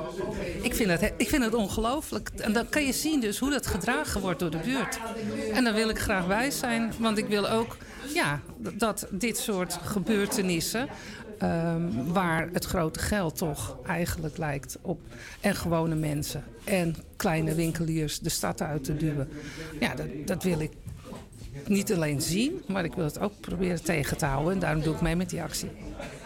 [0.62, 2.30] ik vind het, ik vind het ongelooflijk.
[2.36, 4.98] En dan kan je zien dus hoe dat gedragen wordt door de buurt.
[5.52, 7.76] En daar wil ik graag bij zijn, want ik wil ook
[8.14, 8.40] ja,
[8.76, 10.88] dat dit soort gebeurtenissen...
[11.38, 15.00] ehm, waar het grote geld toch eigenlijk lijkt op...
[15.40, 19.28] en gewone mensen en kleine winkeliers de stad uit te duwen.
[19.80, 20.70] Ja, dat, dat wil ik
[21.66, 24.52] niet alleen zien, maar ik wil het ook proberen tegen te houden.
[24.52, 25.70] En daarom doe ik mee met die actie.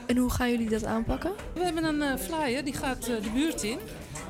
[0.07, 1.33] En hoe gaan jullie dat aanpakken?
[1.55, 3.79] We hebben een eh, flyer, die gaat eh, de buurt in.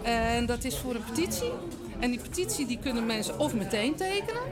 [0.02, 1.52] En dat is voor een petitie.
[1.98, 4.42] En die petitie die kunnen mensen of meteen tekenen.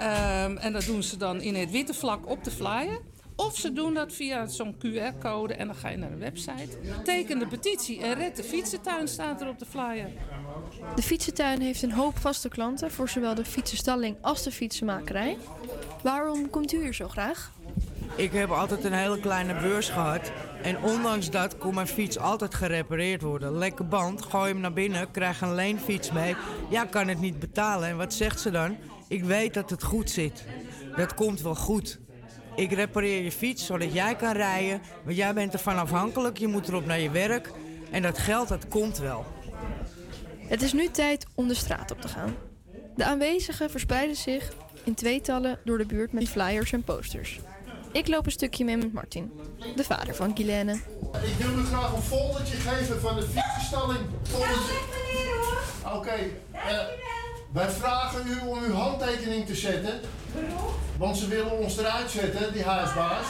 [0.00, 3.00] Ehm, en dat doen ze dan in het witte vlak op de flyer.
[3.36, 6.78] Of ze doen dat via zo'n QR-code en dan ga je naar een website.
[7.04, 10.10] Teken de petitie en red de fietsentuin staat er op de flyer.
[10.94, 15.38] De fietsentuin heeft een hoop vaste klanten voor zowel de fietsenstalling als de fietsenmakerij.
[16.02, 17.52] Waarom komt u hier zo graag?
[18.14, 20.32] Ik heb altijd een hele kleine beurs gehad.
[20.62, 23.58] En ondanks dat kon mijn fiets altijd gerepareerd worden.
[23.58, 26.36] Lekker band, gooi hem naar binnen, krijg een leenfiets mee.
[26.70, 27.88] Ja, kan het niet betalen.
[27.88, 28.76] En wat zegt ze dan?
[29.10, 30.44] Ik weet dat het goed zit.
[30.96, 31.98] Dat komt wel goed.
[32.56, 34.80] Ik repareer je fiets zodat jij kan rijden.
[35.04, 37.50] Want jij bent ervan afhankelijk, je moet erop naar je werk.
[37.90, 39.26] En dat geld, dat komt wel.
[40.38, 42.34] Het is nu tijd om de straat op te gaan.
[42.96, 44.52] De aanwezigen verspreiden zich
[44.84, 47.40] in tweetallen door de buurt met flyers en posters.
[47.92, 49.32] Ik loop een stukje mee met Martin,
[49.76, 50.72] de vader van Guilaine.
[51.12, 54.00] Ik wil u graag een foldertje geven van de fietsenstalling.
[54.22, 54.74] Foldertje.
[55.94, 56.16] Oké.
[56.52, 57.19] eh,
[57.52, 60.00] wij vragen u om uw handtekening te zetten.
[60.98, 63.26] Want ze willen ons eruit zetten, die huisbaas.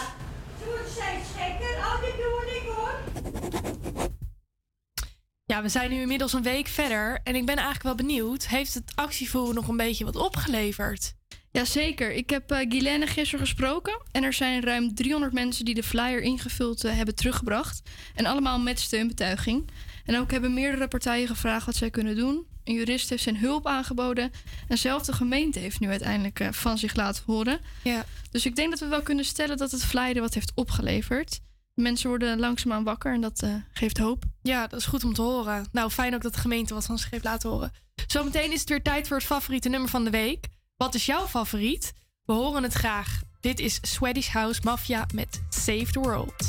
[5.44, 8.46] Ja, we zijn nu inmiddels een week verder en ik ben eigenlijk wel benieuwd.
[8.46, 11.14] Heeft het actievoer nog een beetje wat opgeleverd?
[11.50, 15.82] Jazeker, ik heb uh, Guilaine gisteren gesproken en er zijn ruim 300 mensen die de
[15.82, 17.82] flyer ingevuld eh, hebben teruggebracht.
[18.14, 19.70] En allemaal met steunbetuiging.
[20.04, 22.46] En ook hebben meerdere partijen gevraagd wat zij kunnen doen.
[22.70, 24.32] Een jurist heeft zijn hulp aangeboden.
[24.68, 27.60] En zelfs de gemeente heeft nu uiteindelijk eh, van zich laten horen.
[27.82, 28.04] Ja.
[28.30, 31.40] Dus ik denk dat we wel kunnen stellen dat het flyer wat heeft opgeleverd.
[31.74, 34.24] Mensen worden langzaamaan wakker en dat eh, geeft hoop.
[34.42, 35.66] Ja, dat is goed om te horen.
[35.72, 37.72] Nou, fijn ook dat de gemeente wat van zich heeft laten horen.
[38.06, 40.46] Zometeen is het weer tijd voor het favoriete nummer van de week.
[40.76, 41.92] Wat is jouw favoriet?
[42.24, 43.20] We horen het graag.
[43.40, 46.48] Dit is Swedish House Mafia met Save the World.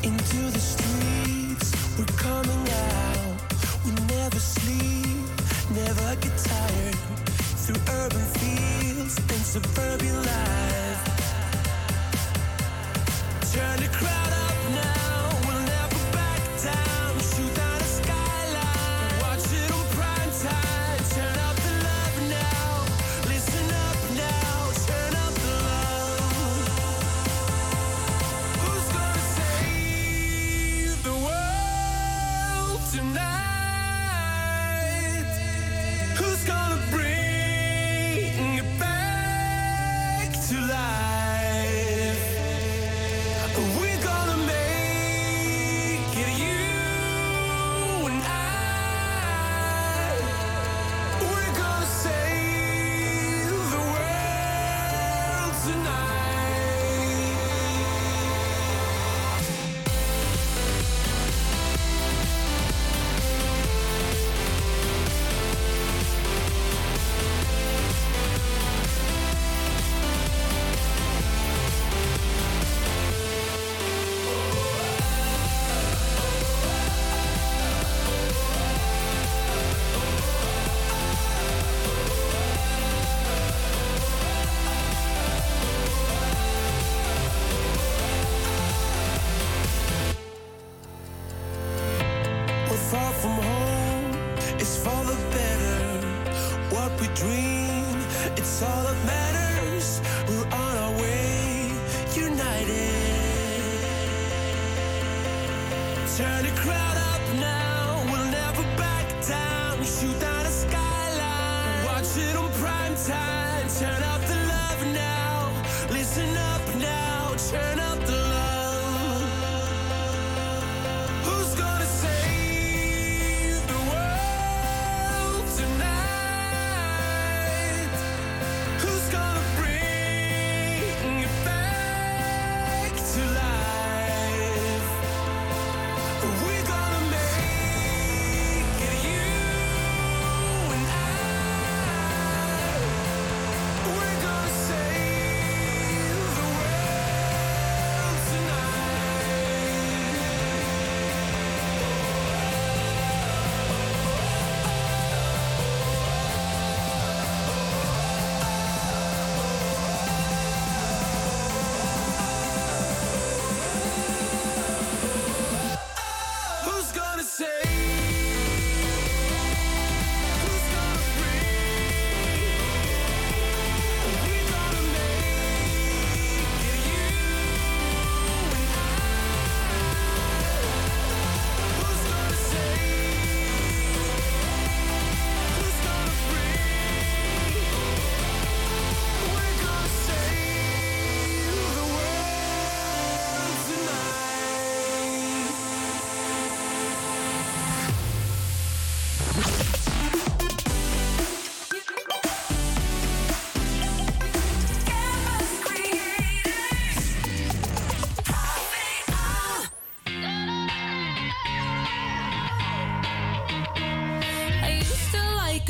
[0.00, 0.83] Into the
[2.24, 3.36] coming out.
[3.84, 5.24] We never sleep,
[5.80, 6.98] never get tired.
[7.62, 11.02] Through urban fields and suburban life.
[13.52, 13.90] Turn the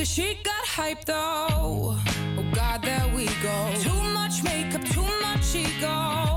[0.04, 1.96] Cause she got hype though.
[2.36, 3.72] Oh God, there we go.
[3.80, 6.36] Too much makeup, too much ego.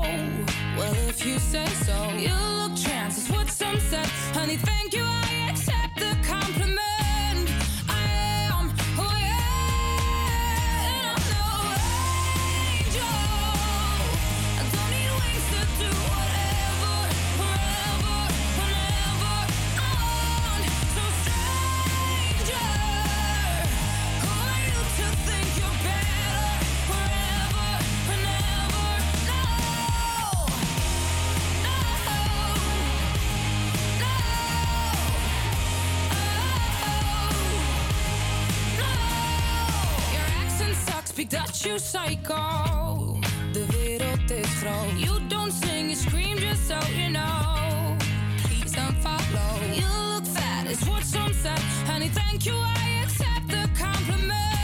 [0.78, 4.10] Well, if you say so, you look chances with some sense.
[4.32, 6.57] Honey, thank you, I accept the compliment.
[41.18, 43.18] happy that you psycho.
[43.52, 44.96] De wereld is groot.
[44.96, 47.96] You don't sing, you scream just so you know.
[48.44, 49.60] Please don't follow.
[49.74, 51.58] You look fat, is what some said.
[51.86, 54.57] Honey, thank you, I accept the compliment.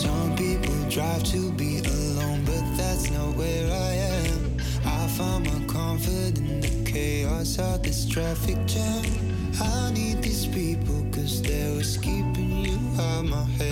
[0.00, 4.56] Some people drive to be alone, but that's not where I am.
[4.82, 9.04] I find my comfort in the chaos of this traffic jam.
[9.60, 13.69] I need these people, cause they was keeping you out my head.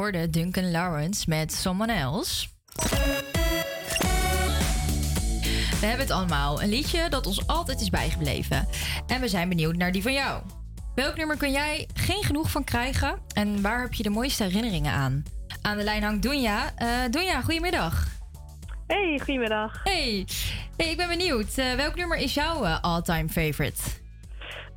[0.00, 2.46] Hoorde Duncan Lawrence met Someone Else.
[5.80, 6.62] We hebben het allemaal.
[6.62, 8.68] Een liedje dat ons altijd is bijgebleven.
[9.06, 10.42] En we zijn benieuwd naar die van jou.
[10.94, 13.18] Welk nummer kun jij geen genoeg van krijgen?
[13.34, 15.22] En waar heb je de mooiste herinneringen aan?
[15.62, 16.70] Aan de lijn hangt Doenja.
[16.76, 18.06] Eh Doenja, goedemiddag.
[18.86, 19.80] Hey, goedemiddag.
[19.84, 20.26] Hey,
[20.76, 21.58] hey ik ben benieuwd.
[21.58, 23.82] Eh, welk nummer is jouw eh, all-time favorite?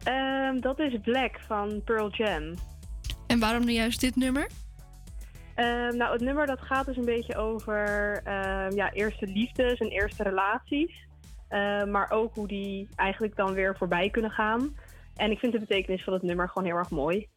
[0.04, 2.54] Ehm, dat is Black van Pearl Jam.
[3.28, 4.48] En waarom nu juist dit nummer?
[5.56, 9.88] Ehm, nou, het nummer dat gaat dus een beetje over ehm, ja, eerste liefdes en
[9.88, 11.08] eerste relaties.
[11.48, 14.76] Ehm, maar ook hoe die eigenlijk dan weer voorbij kunnen gaan.
[15.16, 17.28] En ik vind de betekenis van het nummer gewoon heel erg mooi.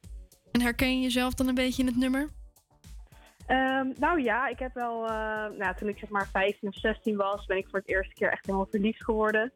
[0.53, 2.29] En herken je jezelf dan een beetje in het nummer?
[3.99, 7.47] Nou ja, ik heb wel, eh, nou, toen ik zeg maar 15 of 16 was,
[7.47, 9.53] ben ik voor het eerste keer echt helemaal verliefd geworden.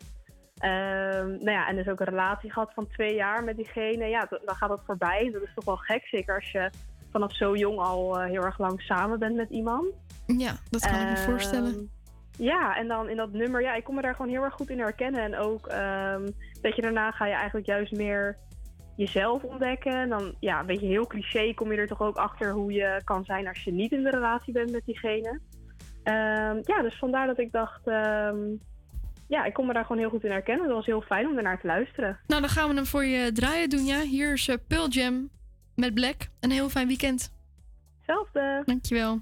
[0.60, 4.06] Nou ja, en dus ook een relatie gehad van twee jaar met diegene.
[4.06, 5.30] Ja, dan gaat dat voorbij.
[5.32, 6.70] Dat is toch wel gek, zeker als je
[7.10, 9.86] vanaf zo jong al eh, heel erg lang samen bent met iemand.
[10.26, 11.90] Ja, dat kan ik me Ehm, voorstellen.
[12.38, 14.70] Ja, en dan in dat nummer, ja, ik kon me daar gewoon heel erg goed
[14.70, 15.22] in herkennen.
[15.22, 16.28] En ook, ehm
[16.62, 18.36] dat je daarna ga je eigenlijk juist meer
[18.96, 19.92] jezelf ontdekken.
[19.92, 23.00] En dan, ja, een beetje heel cliché, kom je er toch ook achter hoe je
[23.04, 25.40] kan zijn als je niet in de relatie bent met diegene.
[26.02, 28.38] Ehm, ja, dus vandaar dat ik dacht, ehm,
[29.28, 30.66] ja, ik kon me daar gewoon heel goed in herkennen.
[30.66, 32.18] Dat was heel fijn om ernaar te luisteren.
[32.26, 34.00] Nou, dan gaan we hem voor je draaien doen, ja.
[34.00, 35.30] Hier is eh, Pearl Jam
[35.80, 36.28] met Black.
[36.40, 37.32] Een heel fijn weekend.
[37.96, 38.62] Hetzelfde.
[38.64, 39.20] Dankjewel.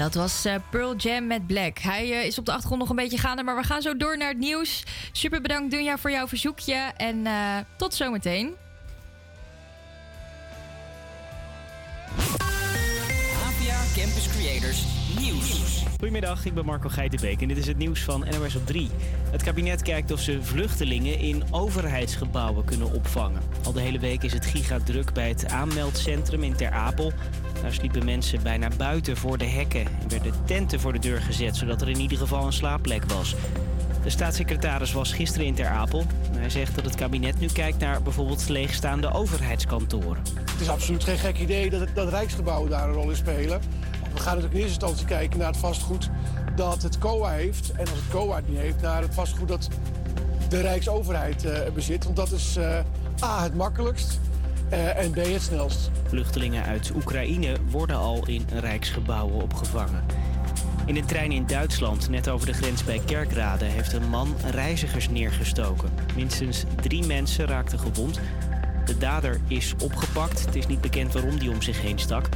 [0.00, 1.78] Dat was eh, Pearl Jam met Black.
[1.78, 4.16] Hij eh, is op de achtergrond nog een beetje gaande, maar we gaan zo door
[4.16, 4.82] naar het nieuws.
[5.12, 8.54] Super bedankt Dunja voor jouw verzoekje en eh, tot zometeen.
[13.46, 14.84] APA Campus Creators
[15.18, 15.79] Nieuws.
[16.00, 18.90] Goedemiddag, ik ben Marco Geitenbeek en dit is het nieuws van NOS op 3.
[19.30, 23.42] Het kabinet kijkt of ze vluchtelingen in overheidsgebouwen kunnen opvangen.
[23.64, 27.12] Al de hele week is het gigadruk bij het aanmeldcentrum in Ter Apel.
[27.62, 31.56] Daar sliepen mensen bijna buiten voor de hekken en werden tenten voor de deur gezet...
[31.56, 33.34] zodat er in ieder geval een slaapplek was.
[34.02, 36.04] De staatssecretaris was gisteren in Ter Apel.
[36.36, 40.22] Hij zegt dat het kabinet nu kijkt naar bijvoorbeeld leegstaande overheidskantoren.
[40.50, 43.60] Het is absoluut geen gek idee dat, dat Rijksgebouwen daar een rol in spelen.
[44.12, 46.10] We gaan natuurlijk in eerste instantie kijken naar het vastgoed
[46.56, 47.72] dat het COA heeft.
[47.72, 49.68] En als het COA het niet heeft, naar het vastgoed dat
[50.48, 52.04] de Rijksoverheid eh, bezit.
[52.04, 52.78] Want dat is eh,
[53.22, 54.20] A, het makkelijkst
[54.68, 55.90] eh, en B, het snelst.
[56.08, 60.04] Vluchtelingen uit Oekraïne worden al in rijksgebouwen opgevangen.
[60.86, 65.08] In een trein in Duitsland, net over de grens bij Kerkrade, heeft een man reizigers
[65.08, 65.90] neergestoken.
[66.16, 68.20] Minstens drie mensen raakten gewond.
[68.84, 70.44] De dader is opgepakt.
[70.44, 72.28] Het is niet bekend waarom die om zich heen stak.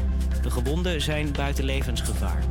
[0.45, 2.43] De gewonden zijn buiten levensgevaar.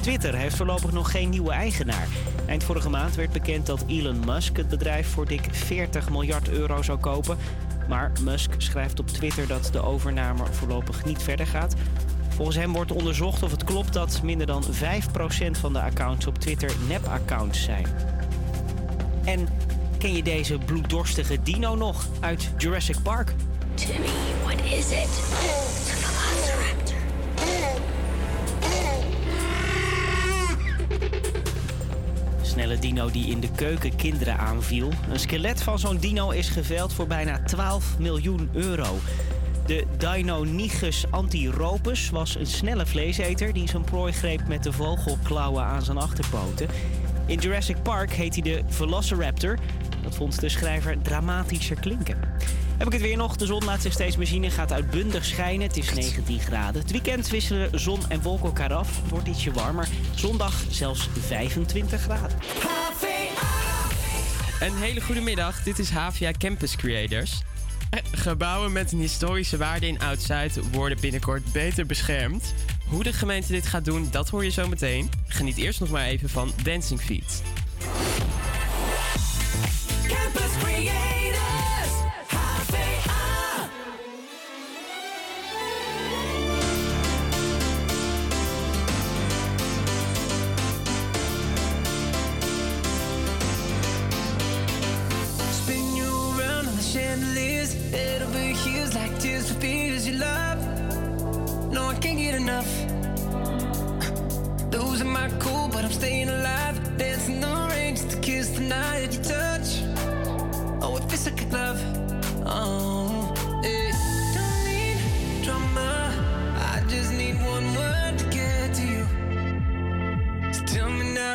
[0.00, 2.06] Twitter heeft voorlopig nog geen nieuwe eigenaar.
[2.46, 6.82] Eind vorige maand werd bekend dat Elon Musk het bedrijf voor dik 40 miljard euro
[6.82, 7.38] zou kopen.
[7.88, 11.74] Maar Musk schrijft op Twitter dat de overname voorlopig niet verder gaat.
[12.28, 14.66] Volgens hem wordt onderzocht of het klopt dat minder dan 5%
[15.50, 17.86] van de accounts op Twitter nep-accounts zijn.
[19.24, 19.48] En
[19.98, 23.34] ken je deze bloeddorstige dino nog uit Jurassic Park?
[23.74, 24.06] Timmy,
[24.44, 25.81] what is it?
[32.52, 34.88] Snelle dino die in de keuken kinderen aanviel.
[35.10, 38.98] Een skelet van zo'n dino is geveild voor bijna 12 miljoen euro.
[39.66, 45.82] De Deinonychus antiropus was een snelle vleeseter die zijn prooi greep met de vogelklauwen aan
[45.82, 46.68] zijn achterpoten.
[47.26, 49.58] In Jurassic Park heet hij de Velociraptor.
[50.02, 52.18] Dat vond de schrijver dramatischer klinken.
[52.82, 53.36] Heb ik het weer nog?
[53.36, 55.66] De zon laat zich steeds meer zien en gaat uitbundig schijnen.
[55.66, 56.82] Het is 19 graden.
[56.82, 59.02] Het weekend wisselen zon en wolken elkaar af.
[59.02, 59.88] Het wordt ietsje warmer.
[60.14, 62.38] Zondag zelfs 25 graden.
[64.60, 65.62] Een hele goede middag.
[65.62, 67.42] Dit is HVA Campus Creators.
[67.90, 72.54] Eh, Gebouwen met een historische waarde in Oud-Zuid worden binnenkort beter beschermd.
[72.86, 75.10] Hoe de gemeente dit gaat doen, dat hoor je zo meteen.
[75.26, 77.42] Geniet eerst nog maar even van Dancing Feet.
[80.08, 80.41] Campus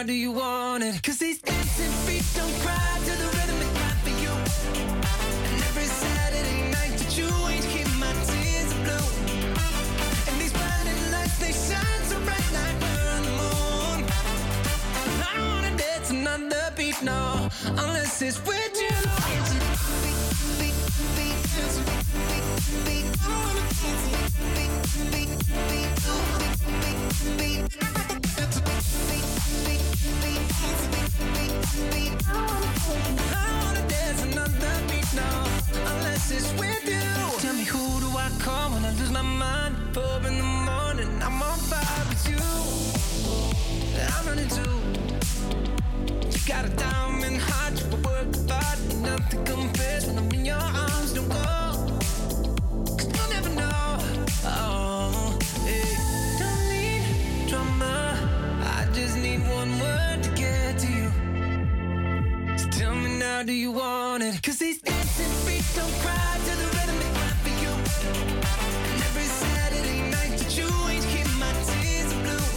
[0.07, 1.03] do you want it?
[1.03, 4.31] Cause these dancing feet don't cry to the rhythm they cry for you.
[5.51, 9.07] And every Saturday night that you ain't keep my tears blue.
[10.27, 14.05] And these blinding lights, they shine so bright like we're on the moon.
[15.27, 18.87] I don't wanna dance another beat, no, unless it's with you.
[18.87, 21.67] I wanna dance another beat, no,
[23.27, 24.47] unless it's with you.
[27.19, 28.06] Tell me who do I
[38.47, 39.75] call when I lose my mind?
[39.93, 43.16] Four in the morning, I'm on fire with you.
[63.47, 64.43] Do you want it?
[64.43, 67.73] Cause these dancing feet don't cry to the rhythm they cry for you.
[68.91, 72.47] And every Saturday night that you ain't keep my tears blue.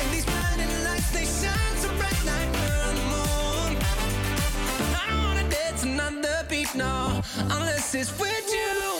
[0.00, 3.70] And these blinding lights, they shine so bright like we're on the moon.
[5.00, 8.99] I don't wanna dance another beat, no, unless it's with you.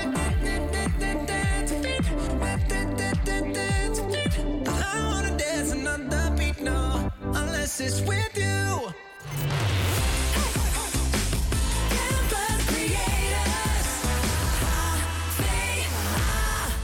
[7.79, 8.91] it's with you.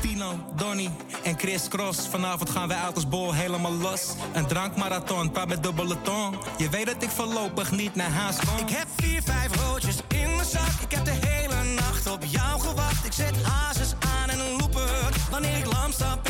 [0.02, 0.90] Tino, Donny
[1.24, 2.08] en Chris Cross.
[2.10, 4.14] Vanavond gaan wij uit als bol helemaal los.
[4.34, 6.38] Een drankmarathon, paar met dubbele tong.
[6.58, 8.58] Je weet dat ik voorlopig niet naar huis kom.
[8.58, 10.82] Ik heb vier, vijf roodjes in mijn zak.
[10.82, 13.06] Ik heb de hele nacht op jou gewacht.
[13.06, 15.10] Ik zet hazes aan en een looper.
[15.32, 16.27] Wanneer ik lam stap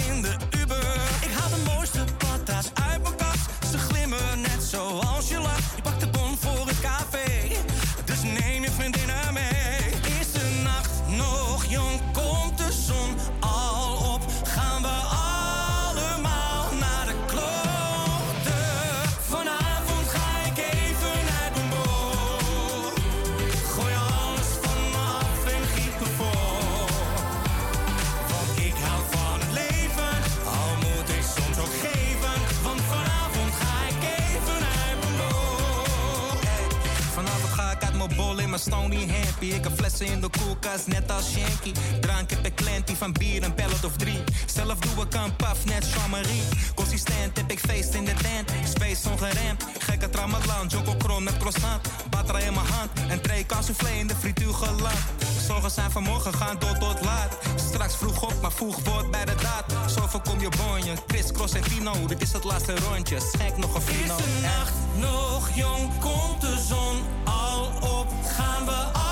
[38.57, 39.45] stony happy.
[39.45, 41.71] Ik heb flessen in de koelkast, net als Shanky.
[41.99, 44.23] Drank heb ik klantie van bier, een pellet of drie.
[44.45, 46.43] Zelf doe ik een paf, net Jean-Marie.
[46.75, 48.51] Consistent heb ik feest in de tent.
[48.73, 50.67] Space ongeremd, gekke tramalan.
[50.67, 51.81] Joko kron met croissant.
[52.09, 54.99] Batra in mijn hand, en twee soufflé in de frituur geland.
[55.47, 57.37] Zorgen zijn vanmorgen, gaan door tot laat.
[57.55, 59.91] Straks vroeg op, maar vroeg wordt bij de daad.
[59.91, 62.05] Zo voorkom je bonje, Chris, Cross en Tino.
[62.07, 64.15] Dit is het laatste rondje, schenk nog een Is fino.
[64.15, 65.99] de nacht nog jong?
[65.99, 67.65] Komt de zon al
[67.99, 68.07] op?
[68.23, 69.06] Gaan we allemaal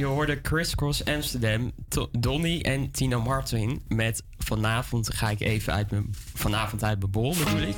[0.00, 1.72] je hoorde Chris Cross Amsterdam,
[2.12, 7.34] Donny en Tino Martin met vanavond ga ik even uit mijn vanavond uit mijn bol
[7.34, 7.76] ik.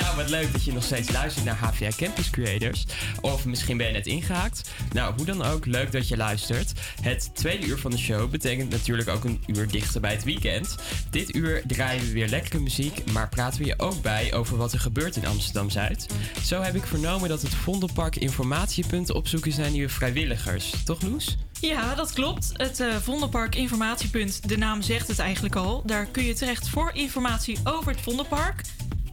[0.00, 2.84] Nou, wat leuk dat je nog steeds luistert naar HVA Campus Creators.
[3.20, 4.70] Of misschien ben je net ingehaakt.
[4.92, 6.72] Nou, hoe dan ook, leuk dat je luistert.
[7.02, 10.76] Het tweede uur van de show betekent natuurlijk ook een uur dichter bij het weekend.
[11.10, 14.72] Dit uur draaien we weer lekkere muziek, maar praten we je ook bij over wat
[14.72, 16.06] er gebeurt in Amsterdam-Zuid.
[16.44, 20.74] Zo heb ik vernomen dat het Vondelpark informatiepunten op zoek is naar nieuwe vrijwilligers.
[20.84, 21.36] Toch, Loes?
[21.60, 22.50] Ja, dat klopt.
[22.52, 25.82] Het eh Vondelpark Informatiepunt, de naam zegt het eigenlijk al.
[25.86, 28.62] Daar kun je terecht voor informatie over het Vondelpark.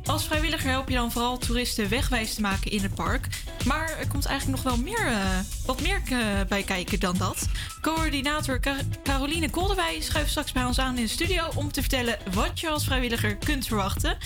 [0.05, 3.27] Als vrijwilliger help je dan vooral toeristen wegwijs te maken in het park.
[3.65, 6.17] Maar er komt eigenlijk nog wel meer, eh, wat meer eh,
[6.47, 7.47] bij kijken dan dat.
[7.81, 11.49] Coördinator Car- Caroline Koldewij schuift straks bij ons aan in de studio...
[11.55, 14.17] om te vertellen wat je als vrijwilliger kunt verwachten.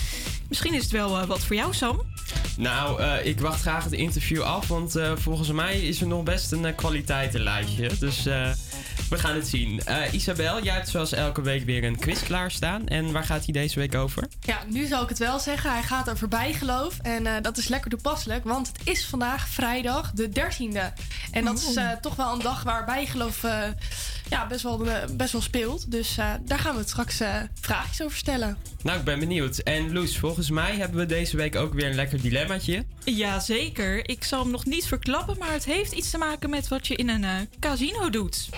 [0.48, 2.02] Misschien is het wel eh, wat voor jou, Sam.
[2.56, 6.74] Nou, ik wacht graag het interview af, want volgens mij is er nog best een
[6.74, 7.90] kwaliteitenlijstje.
[7.98, 8.26] Dus
[9.10, 9.80] we gaan het zien.
[9.84, 12.88] Eh, Isabel, jij hebt zoals elke week weer een quiz klaarstaan.
[12.88, 14.28] En waar gaat hij deze week over?
[14.40, 15.72] Ja, nu zal ik het wel zeggen.
[15.72, 16.98] Hij gaat over bijgeloof.
[16.98, 20.92] En eh, dat is lekker toepasselijk, want het is vandaag vrijdag de 13e.
[21.30, 23.62] En dat is eh, toch wel een dag waar bijgeloof eh,
[24.30, 25.90] ja, best, wel, best wel speelt.
[25.90, 28.56] Dus eh, daar gaan we het straks eh vraagjes over stellen.
[28.82, 29.58] Nou, ik ben benieuwd.
[29.58, 32.84] En Loes, volgens mij hebben we deze week ook weer een lekker dilemmaatje.
[33.04, 34.08] Jazeker.
[34.08, 36.96] Ik zal hem nog niet verklappen, maar het heeft iets te maken met wat je
[36.96, 38.48] in een eh, casino doet.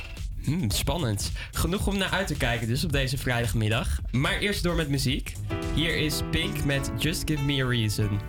[0.44, 1.32] Hmm, spannend.
[1.50, 3.98] Genoeg om naar uit te kijken dus op deze vrijdagmiddag.
[4.10, 5.34] Maar eerst door met muziek.
[5.74, 8.20] Hier is Pink met Just Give Me A Reason.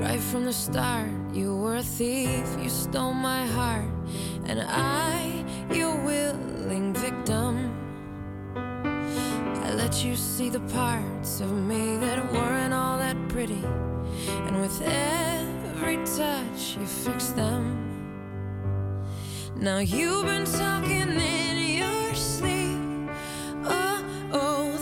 [0.00, 3.90] Right from the start, you were a thief, you stole my heart,
[4.48, 7.70] and I, your willing victim.
[9.64, 13.62] I let you see the parts of me that weren't all that pretty,
[14.46, 17.82] and with every touch, you fix them.
[19.56, 22.78] Now you've been talking in your sleep.
[23.64, 24.76] Oh, oh,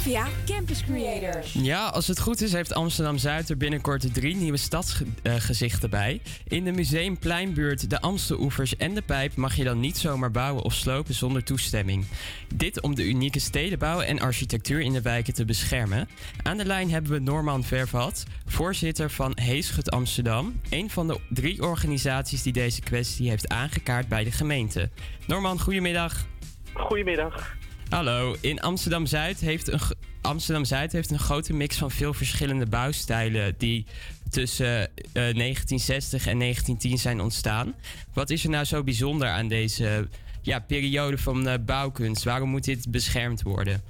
[0.00, 1.52] Havia Campus Creators.
[1.52, 6.20] Ja, als het goed is, heeft Amsterdam Zuid er binnenkort drie nieuwe stadsgezichten bij.
[6.48, 10.72] In de Museumpleinbuurt, de Amsteloevers en de Pijp mag je dan niet zomaar bouwen of
[10.72, 12.06] slopen zonder toestemming.
[12.54, 16.08] Dit om de unieke stedenbouw en architectuur in de wijken te beschermen.
[16.42, 21.62] Aan de lijn hebben we Norman Vervat, voorzitter van Heeschut Amsterdam, een van de drie
[21.62, 24.90] organisaties die deze kwestie heeft aangekaart bij de gemeente.
[25.26, 26.26] Norman, goedemiddag.
[26.72, 27.58] Goedemiddag.
[27.90, 29.80] Hallo, in Amsterdam Zuid heeft een
[30.20, 33.86] Amsterdam Zuid heeft een grote mix van veel verschillende bouwstijlen die
[34.28, 37.74] tussen eh, 1960 en 1910 zijn ontstaan.
[38.12, 40.08] Wat is er nou zo bijzonder aan deze
[40.42, 42.24] ja, periode van eh, bouwkunst?
[42.24, 43.82] Waarom moet dit beschermd worden?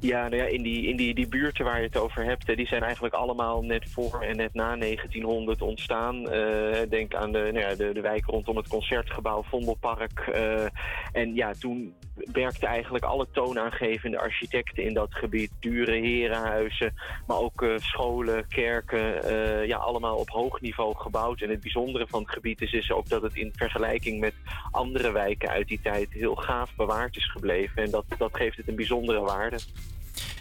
[0.00, 2.66] Ja, nou ja, in, die, in die, die buurten waar je het over hebt, die
[2.66, 6.30] zijn eigenlijk allemaal net voor en net na 1900 ontstaan.
[6.30, 10.18] Eh, denk aan de, nou ja, de, de wijk rondom het concertgebouw Vondelpark.
[10.18, 10.64] eh,
[11.12, 11.94] en ja, toen
[12.32, 15.50] werkten eigenlijk alle toonaangevende architecten in dat gebied.
[15.60, 16.94] Dure herenhuizen,
[17.26, 19.26] maar ook eh, scholen, kerken,
[19.66, 21.40] ja, allemaal op hoog niveau gebouwd.
[21.40, 24.34] En het bijzondere van het gebied is, is ook dat het in vergelijking met
[24.70, 27.82] andere wijken uit die tijd heel gaaf bewaard is gebleven.
[27.82, 29.58] En dat, dat geeft het een bijzondere waarde.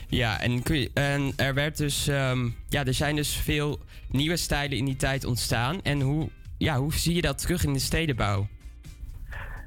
[0.08, 0.64] Ja, en,
[0.94, 3.80] en er werd dus, ehm, ja, er zijn dus veel
[4.10, 5.82] nieuwe stijlen in die tijd ontstaan.
[5.84, 8.48] En hoe, ja, hoe zie je dat terug in de stedenbouw?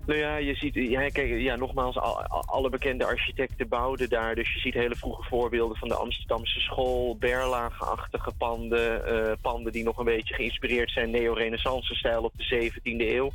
[0.07, 4.35] Nou ja, je ziet, ja, kijk, ja, nogmaals, al- al- alle bekende architecten bouwden daar.
[4.35, 9.85] Dus je ziet hele vroege voorbeelden van de Amsterdamse school, berlagenachtige panden, eh, panden die
[9.85, 13.31] nog een beetje geïnspireerd zijn, neo-renaissance-stijl op de 17e eeuw.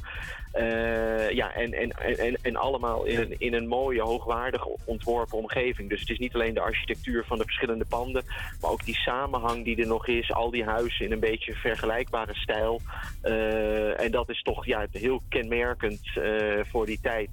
[0.54, 5.90] Eh, ja, en, en, en, en allemaal in een, in een mooie, hoogwaardig ontworpen omgeving.
[5.90, 8.24] Dus het is niet alleen de architectuur van de verschillende panden,
[8.62, 10.32] maar ook die samenhang die er nog is.
[10.34, 12.82] Al die huizen in een beetje vergelijkbare stijl.
[13.22, 16.24] Eh, en dat is toch ja, heel kenmerkend eh,
[16.72, 17.30] voor die tijd.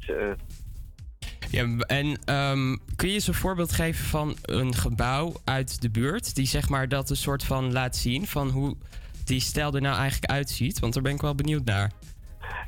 [1.51, 6.35] Ja, en ehm, kun je eens een voorbeeld geven van een gebouw uit de buurt...
[6.35, 8.77] die zeg maar dat een soort van laat zien van hoe
[9.25, 10.79] die stijl er nou eigenlijk uitziet?
[10.79, 11.93] Want daar ben ik wel benieuwd naar.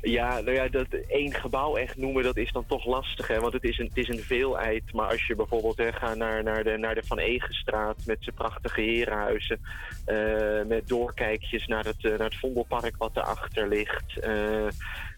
[0.01, 3.39] Ja, nou ja, dat één gebouw echt noemen, dat is dan toch lastig, hè?
[3.39, 4.93] Want het is een, het is een veelheid.
[4.93, 8.35] Maar als je bijvoorbeeld hè, gaat naar, naar, de, naar de Van Egenstraat met zijn
[8.35, 9.59] prachtige herenhuizen...
[10.05, 14.19] eh, met doorkijkjes naar het, eh, naar het Vondelpark wat daarachter ligt...
[14.19, 14.31] eh,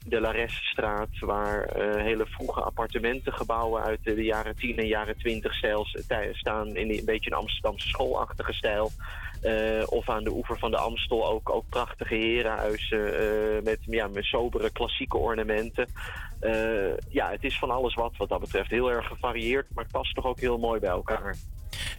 [0.05, 5.85] de Laresstraat, waar hele vroege appartementengebouwen uit de, jaren 10 en jaren 20 stijl
[6.31, 8.91] staan in een beetje een Amsterdamse schoolachtige stijl.
[9.45, 14.07] Eh, of aan de oever van de Amstel ook, ook prachtige herenhuizen eh, met, ja,
[14.07, 15.87] met sobere klassieke ornamenten.
[16.39, 18.69] Eh, ja, het is van alles wat wat dat betreft.
[18.69, 21.35] Heel erg gevarieerd, maar het past toch ook heel mooi bij elkaar.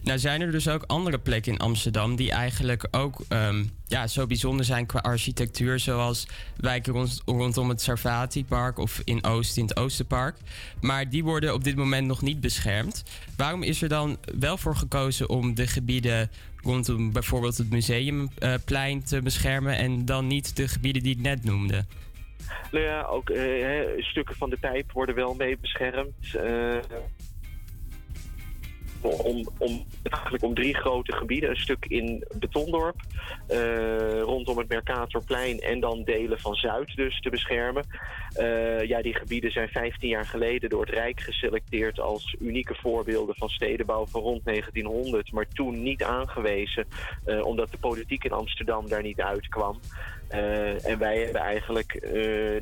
[0.03, 4.25] Nou zijn er dus ook andere plekken in Amsterdam die eigenlijk ook ehm, ja, zo
[4.25, 5.79] bijzonder zijn qua architectuur.
[5.79, 10.37] Zoals wijken rond, rondom het Sarvati-park of in Oost in het Oosterpark.
[10.81, 13.03] Maar die worden op dit moment nog niet beschermd.
[13.37, 16.29] Waarom is er dan wel voor gekozen om de gebieden
[16.67, 21.85] rondom bijvoorbeeld het Museumplein te beschermen en dan niet de gebieden die ik net noemde?
[22.71, 26.35] Nou ja, ook eh, stukken van de pijp worden wel mee beschermd.
[29.01, 31.49] Om, om, eigenlijk om drie grote gebieden.
[31.49, 32.95] Een stuk in Betondorp,
[33.47, 37.83] eh, rondom het Mercatorplein en dan delen van Zuid dus te beschermen.
[38.33, 43.35] Eh, ja, die gebieden zijn 15 jaar geleden door het Rijk geselecteerd als unieke voorbeelden
[43.35, 46.85] van stedenbouw van rond 1900, maar toen niet aangewezen,
[47.25, 49.79] eh, omdat de politiek in Amsterdam daar niet uitkwam.
[50.27, 52.07] En wij hebben eigenlijk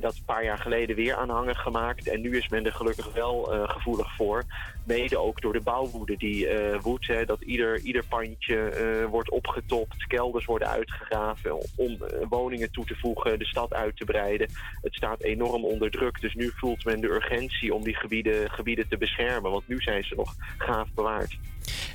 [0.02, 2.08] dat een paar jaar geleden weer aanhanger gemaakt.
[2.08, 4.44] En nu is men er gelukkig wel gevoelig voor.
[4.86, 7.08] Mede ook door de bouwwoede die eh woedt.
[7.08, 12.86] Hè, dat ieder, ieder pandje eh, wordt opgetopt, kelders worden uitgegraven om eh, woningen toe
[12.86, 14.50] te voegen, de stad uit te breiden.
[14.82, 16.22] Het staat enorm onder druk.
[16.22, 19.52] Dus nu voelt men de urgentie om die gebieden, gebieden te beschermen.
[19.52, 21.38] Want nu zijn ze nog gaaf bewaard.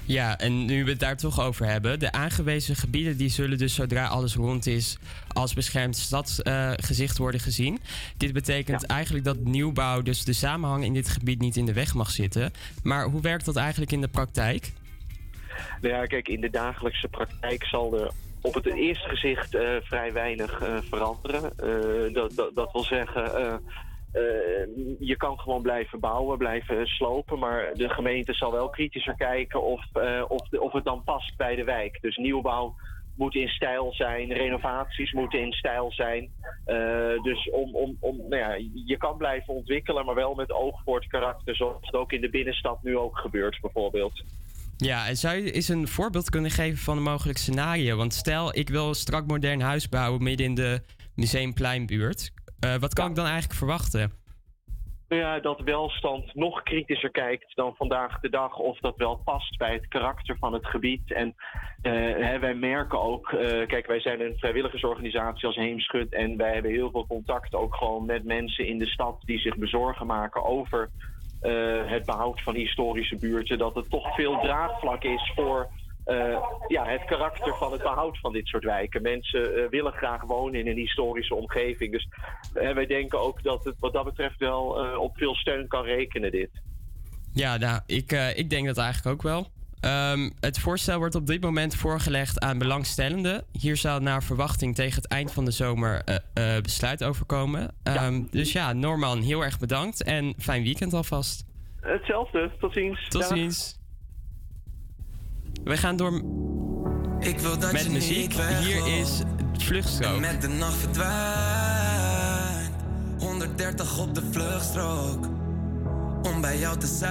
[0.05, 1.99] Ja, en nu we het daar toch over hebben.
[1.99, 4.99] De aangewezen gebieden die zullen dus zodra alles rond is
[5.33, 7.79] als beschermd stadsgezicht worden gezien.
[8.17, 11.95] Dit betekent eigenlijk dat nieuwbouw, dus de samenhang in dit gebied niet in de weg
[11.95, 12.53] mag zitten.
[12.83, 14.73] Maar hoe werkt dat eigenlijk in de praktijk?
[15.81, 20.61] Ja, kijk, in de dagelijkse praktijk zal er op het eerste gezicht eh, vrij weinig
[20.61, 21.53] eh, veranderen.
[21.59, 23.63] Eh, dat, dat, dat wil zeggen,
[24.99, 29.85] je kan gewoon blijven bouwen, blijven slopen, maar de gemeente zal wel kritischer kijken of,
[30.29, 31.99] of, of het dan past bij de wijk.
[32.01, 32.75] Dus nieuwbouw
[33.21, 36.31] moet in stijl zijn, renovaties moeten in stijl zijn.
[36.65, 40.83] Eh, dus om, om, om, nou ja, je kan blijven ontwikkelen, maar wel met oog
[40.85, 44.23] voor het karakter, zoals het ook in de binnenstad nu ook gebeurt bijvoorbeeld.
[44.77, 47.97] Ja, en zou je eens een voorbeeld kunnen geven van een mogelijk scenario?
[47.97, 50.83] Want stel, ik wil een strak modern huis bouwen midden in de
[51.15, 52.31] Museumpleinbuurt.
[52.61, 54.20] Eh, wat kan ik dan eigenlijk verwachten?
[55.11, 59.57] Nou ja, dat welstand nog kritischer kijkt dan vandaag de dag of dat wel past
[59.57, 61.13] bij het karakter van het gebied.
[61.13, 61.35] En
[61.83, 66.53] eh, hè, wij merken ook, eh, kijk, wij zijn een vrijwilligersorganisatie als Heemschut en wij
[66.53, 70.45] hebben heel veel contact ook gewoon met mensen in de stad die zich bezorgen maken
[70.45, 70.91] over
[71.41, 73.59] eh, het behoud van historische buurten.
[73.59, 75.71] Dat het toch veel draagvlak is voor
[76.11, 76.39] eh,
[76.69, 79.03] ja, het karakter van het behoud van dit soort wijken.
[79.03, 81.93] Mensen eh, willen graag wonen in een historische omgeving.
[81.93, 82.09] Dus
[82.55, 84.65] eh, wij denken ook dat het wat dat betreft wel
[84.99, 86.51] op veel steun kan rekenen, dit.
[87.33, 89.47] Ja, nou, ik, ik denk dat eigenlijk ook wel.
[89.81, 93.45] Ehm, het voorstel wordt op dit moment voorgelegd aan belangstellenden.
[93.53, 96.05] Hier zal naar verwachting tegen het eind van de zomer
[96.63, 97.75] besluit over komen.
[97.83, 101.45] Ehm, Dus ja, Norman, heel erg bedankt en fijn weekend alvast.
[101.81, 103.09] Hetzelfde, tot ziens.
[103.09, 103.80] Tot ziens.
[105.65, 106.23] We gaan door
[107.19, 108.33] Ik wil dat met je muziek.
[108.61, 109.21] Hier is
[109.59, 110.21] Vluchtstrook.
[110.21, 111.11] Met de nacht verdwijnt.
[113.19, 115.27] 130 op de vluchtstrook.
[116.23, 117.11] Om bij jou te zijn.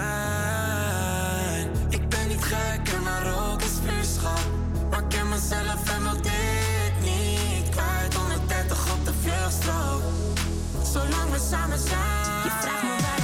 [1.90, 4.40] Ik ben niet gek en maar ook is vuurschap
[4.90, 8.14] Maar ik ken mezelf en wil dit niet kwijt.
[8.14, 10.02] 130 op de vluchtstrook.
[10.84, 12.44] Zolang we samen zijn.
[12.44, 13.19] Je vraagt me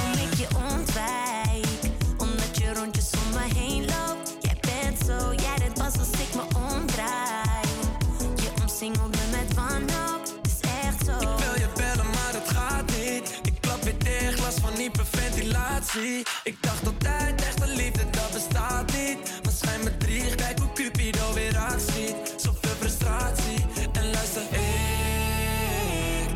[16.42, 19.18] Ik dacht altijd, echte liefde, dat bestaat niet.
[19.42, 22.14] Maar schijn me drie, kijk hoe Cupido weer actie.
[22.36, 23.66] Zoveel frustratie.
[23.92, 26.28] En luister, ik,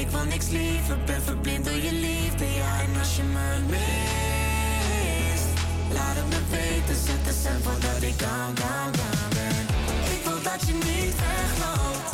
[0.00, 0.98] ik wil niks liever.
[1.06, 2.80] Ben verblind door je liefde, ja.
[2.80, 5.48] En als je me mist,
[5.92, 6.96] laat het me weten.
[7.04, 9.66] Zet de cent voordat ik down, down, down ben.
[10.14, 12.13] Ik wil dat je niet wegloopt.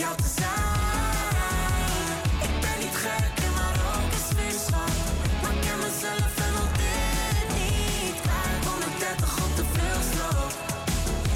[0.00, 0.58] Jou te zijn.
[2.46, 4.92] Ik ben niet gek en maar ook een zwitserschap
[5.42, 8.16] Maar ik ken mezelf en wil dit niet.
[8.24, 10.52] Kwijt 130 op de vluchtstrook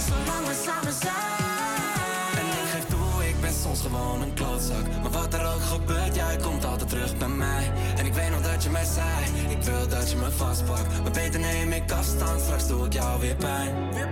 [0.07, 2.33] Zolang we samen zijn.
[2.41, 4.87] En ik geef toe, ik ben soms gewoon een klootzak.
[5.03, 7.65] Maar wat er ook gebeurt, jij komt altijd terug bij mij.
[7.99, 9.21] En ik weet nog dat je mij zei
[9.57, 10.89] Ik wil dat je me vastpakt.
[11.03, 13.73] Maar beter neem ik afstand, straks doe ik jou weer pijn.
[13.95, 14.07] Je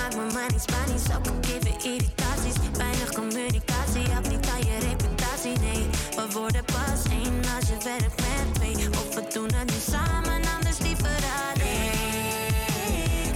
[0.00, 2.56] maakt me maar niet Spanisch, ook al geven irritaties.
[2.76, 5.58] Weinig communicatie, heb niet aan je reputatie.
[5.58, 5.86] Nee,
[6.16, 8.88] we worden pas één als je werkt met twee.
[8.90, 13.34] Of we doen het nu samen, anders liever alleen.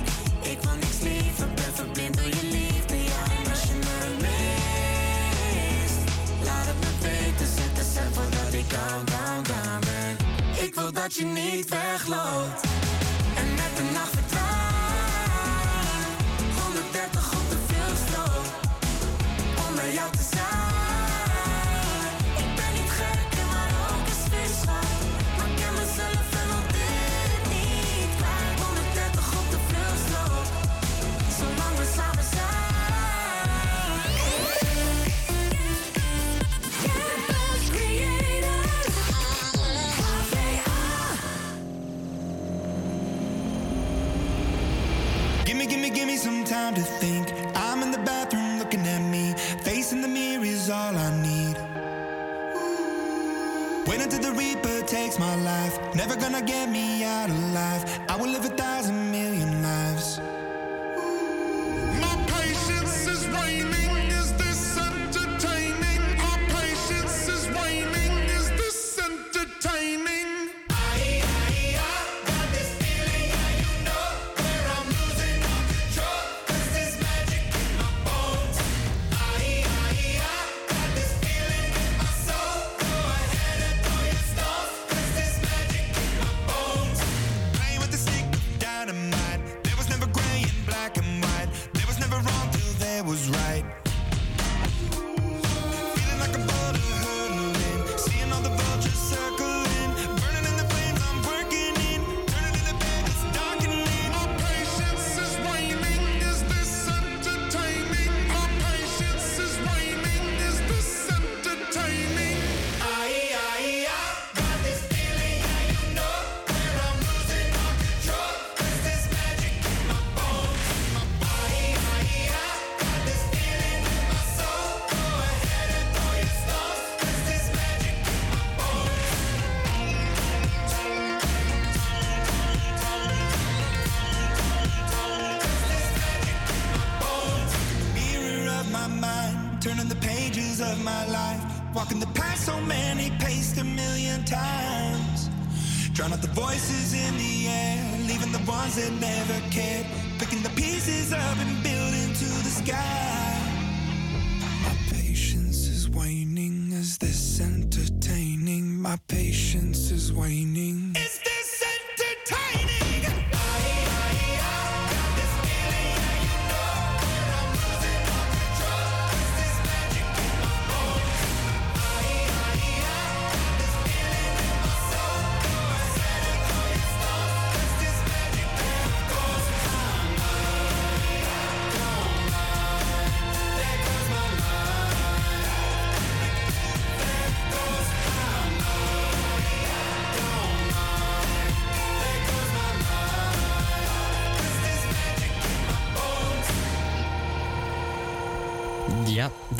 [0.52, 2.96] Ik wil niks liever, ben verblind door je liefde.
[3.10, 6.00] Ja, en als je me mist,
[6.44, 7.46] laat het me weten.
[7.56, 10.16] Zet de cent voordat ik down, down, down ben.
[10.66, 12.83] Ik wil dat je niet wegloopt
[55.18, 55.78] My life.
[55.94, 57.84] Never gonna get me out alive.
[58.08, 59.33] I will live a thousand million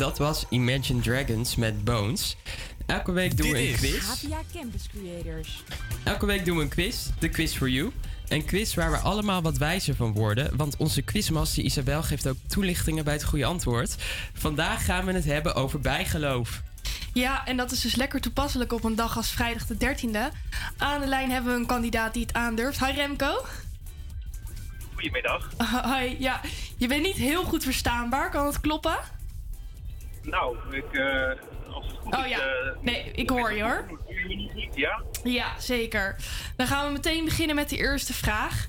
[0.05, 2.37] dat was Imagine Dragons met Bones.
[2.85, 4.07] Elke week doen we een quiz.
[4.07, 5.63] HVA Campus Creators.
[6.03, 7.91] Elke week doen we een quiz, de Quiz for You.
[8.27, 10.57] Een quiz waar we allemaal wat wijzer van worden.
[10.57, 13.95] Want onze quizmaster Isabel geeft ook toelichtingen bij het goede antwoord.
[14.33, 16.61] Vandaag gaan we het hebben over bijgeloof.
[17.13, 20.35] Ja, en dat is dus lekker toepasselijk op een dag als vrijdag de 13e.
[20.77, 22.85] Aan de lijn hebben we een kandidaat die het aandurft.
[22.85, 23.45] Hi Remco.
[24.93, 25.49] Goedemiddag.
[25.93, 26.41] Hi, ja.
[26.77, 28.97] Je bent niet heel goed verstaanbaar, kan het kloppen?
[30.25, 32.39] Nou, ik, eh, als het goed Oh is, ja.
[32.39, 33.99] eh, Nee, ik hoor je hoor.
[34.75, 35.01] Ja?
[35.23, 36.15] Ja, zeker.
[36.55, 38.67] Dan gaan we meteen beginnen met de eerste vraag.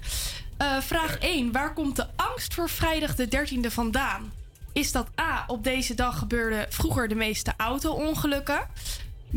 [0.57, 1.53] Eh, vraag 1.
[1.53, 4.33] Waar komt de angst voor vrijdag de 13e vandaan?
[4.73, 5.45] Is dat A.
[5.47, 8.61] Op deze dag gebeurden vroeger de meeste auto-ongelukken?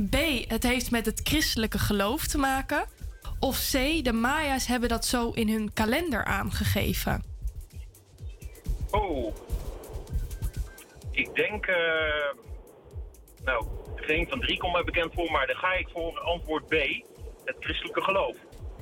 [0.09, 0.15] B.
[0.47, 2.85] Het heeft met het christelijke geloof te maken?
[3.39, 4.03] Of C.
[4.03, 7.23] De Maya's hebben dat zo in hun kalender aangegeven?
[8.91, 9.35] Oh.
[11.19, 11.75] Ik denk, eh,
[13.43, 13.65] nou,
[13.95, 16.73] geen van drie komt mij bekend voor, maar dan ga ik voor antwoord B.
[17.43, 18.35] Het christelijke geloof.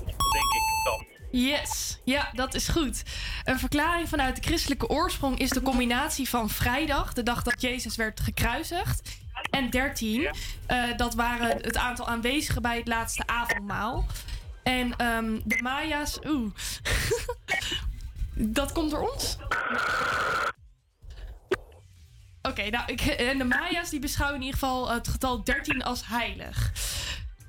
[0.05, 1.05] Denk ik dan.
[1.31, 3.03] Yes, ja, dat is goed.
[3.43, 7.95] Een verklaring vanuit de christelijke oorsprong is de combinatie van vrijdag, de dag dat Jezus
[7.95, 9.19] werd gekruisigd,
[9.49, 10.29] en 13.
[10.67, 14.05] Eh, dat waren het aantal aanwezigen bij het laatste avondmaal.
[14.63, 16.51] En ehm, de Maya's, oeh.
[18.57, 19.37] dat komt door ons?
[22.47, 26.07] Oké, nou, ik, en de Maya's die beschouwen in ieder geval het getal 13 als
[26.07, 26.71] heilig.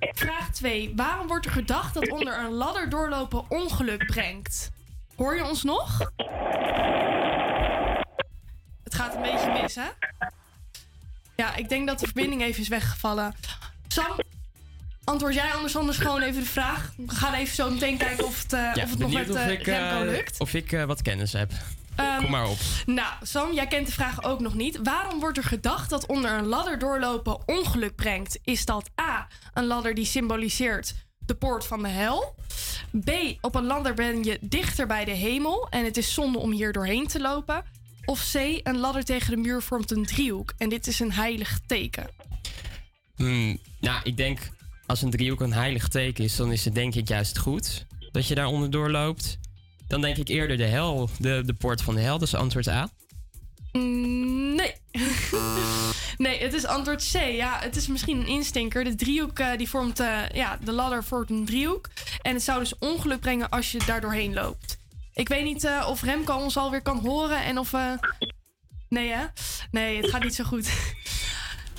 [0.01, 0.93] Vraag 2.
[0.97, 4.71] Waarom wordt er gedacht dat onder een ladder doorlopen ongeluk brengt?
[5.17, 5.99] Hoor je ons nog?
[8.85, 9.89] Het gaat een beetje mis, hè?
[11.37, 13.35] Ja, ik denk dat de verbinding even is weggevallen.
[13.89, 14.21] Sam,
[15.05, 16.93] antwoord jij anders anders gewoon even de vraag.
[16.97, 19.37] We gaan even zo meteen kijken of het, eh, Ja, of het nog met of
[19.37, 20.41] eh, ik, eh, lukt.
[20.41, 21.53] of ik eh, wat kennis heb.
[21.99, 22.59] Ehm, Kom maar op.
[22.87, 24.79] Nou, Sam, jij kent de vraag ook nog niet.
[24.83, 28.39] Waarom wordt er gedacht dat onder een ladder doorlopen ongeluk brengt?
[28.45, 32.35] Is dat A, een ladder die symboliseert de poort van de hel?
[33.05, 33.11] B,
[33.41, 36.73] op een ladder ben je dichter bij de hemel en het is zonde om hier
[36.73, 37.65] doorheen te lopen?
[38.05, 41.61] Of C, een ladder tegen de muur vormt een driehoek en dit is een heilig
[41.67, 42.11] teken?
[43.17, 44.51] Hmm, nou, ik denk
[44.87, 48.27] als een driehoek een heilig teken is, dan is het denk ik juist goed dat
[48.27, 49.39] je daar onderdoor loopt.
[49.89, 52.91] Dan denk ik eerder de hel, de, de poort van de hel, dus antwoord A.
[53.73, 54.75] Mm, Nee.
[56.27, 57.15] nee, het is antwoord C.
[57.15, 58.85] Ja, het is misschien een instinker.
[58.85, 61.89] De driehoek eh, die vormt, eh, ja, de ladder vormt een driehoek.
[62.23, 64.79] En het zou dus ongeluk brengen als je daar doorheen loopt.
[65.15, 67.73] Ik weet niet eh, of Remco ons alweer kan horen en of...
[68.89, 69.25] Nee, hè?
[69.71, 70.69] Nee, het gaat niet zo goed.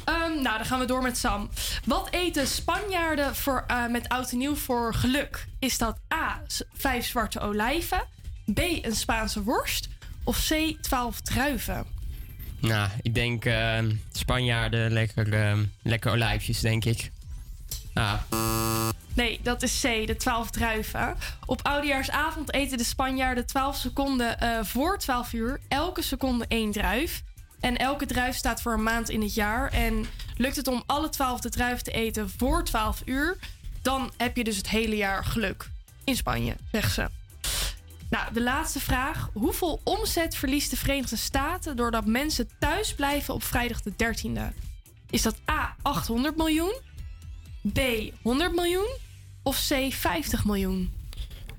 [0.10, 1.50] Ehm, nou, dan gaan we door met Sam.
[1.86, 5.48] Wat eten Spanjaarden voor, eh, met oud en nieuw voor geluk?
[5.60, 6.42] Is dat A,
[6.74, 8.04] vijf zwarte olijven?
[8.54, 9.88] B, een Spaanse worst?
[10.24, 11.86] Of C, twaalf druiven?
[12.60, 13.80] Nou, ik denk eh,
[14.12, 17.12] Spanjaarden, lekker, eh, lekker olijfjes, denk ik.
[17.94, 18.14] Ah,
[19.20, 21.16] Nee, dat is C, de 12 druiven.
[21.46, 25.60] Op oudejaarsavond eten de Spanjaarden 12 seconden eh, voor 12 uur.
[25.68, 27.24] Elke seconde één druif.
[27.60, 29.72] En elke druif staat voor een maand in het jaar.
[29.72, 30.06] En
[30.38, 33.38] lukt het om alle 12 de druiven te eten voor 12 uur,
[33.82, 35.70] dan heb je dus het hele jaar geluk.
[36.04, 37.08] In Spanje, zegt ze.
[38.10, 39.30] Nou, de laatste vraag.
[39.34, 44.56] Hoeveel omzet verliest de Verenigde Staten doordat mensen thuis blijven op vrijdag de 13e?
[45.10, 46.74] Is dat A, 800 miljoen?
[47.74, 47.80] B,
[48.22, 48.98] 100 miljoen?
[49.44, 50.99] Of C, 50 miljoen?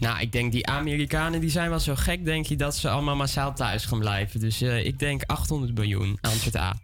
[0.00, 3.16] Nou, ik denk die Amerikanen die zijn wel zo gek, denk je, dat ze allemaal
[3.16, 4.40] massaal thuis gaan blijven.
[4.40, 6.76] Dus eh, ik denk 800 miljoen, antwoord A.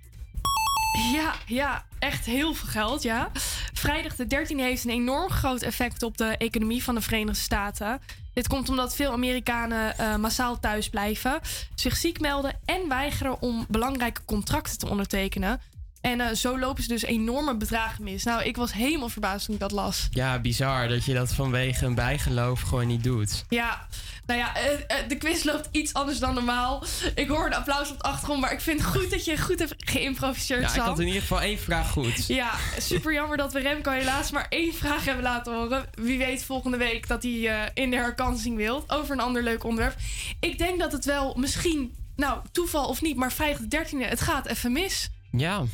[1.13, 3.31] Ja, ja, echt heel veel geld, ja.
[3.73, 8.01] Vrijdag de 13e heeft een enorm groot effect op de economie van de Verenigde Staten.
[8.33, 11.41] Dit komt omdat veel Amerikanen eh, massaal thuis blijven,
[11.75, 15.61] zich ziek melden en weigeren om belangrijke contracten te ondertekenen.
[16.07, 18.25] En eh, zo lopen ze dus enorme bedragen mis.
[18.25, 20.09] Nou, ik was helemaal verbaasd toen ik dat las.
[20.11, 23.45] Ja, bizar dat je dat vanwege een bijgeloof gewoon niet doet.
[23.49, 23.87] Ja,
[24.27, 26.85] nou ja, eh, eh, de quiz loopt iets anders dan normaal.
[27.15, 29.59] Ik hoor een applaus op de achtergrond, maar ik vind het goed dat je goed
[29.59, 32.27] hebt geïmproviseerd, Ja, ik had in ieder geval één vraag goed.
[32.27, 35.87] Ja, super jammer dat we Remco helaas maar één vraag hebben laten horen.
[35.95, 38.85] Wie weet volgende week dat hij in de herkansing wil.
[38.87, 39.97] Over een ander leuk onderwerp.
[40.41, 44.21] Ik denk dat het wel misschien, nou toeval of niet, maar vrijdag de 13e, het
[44.21, 45.11] gaat even mis.
[45.31, 45.65] Ja.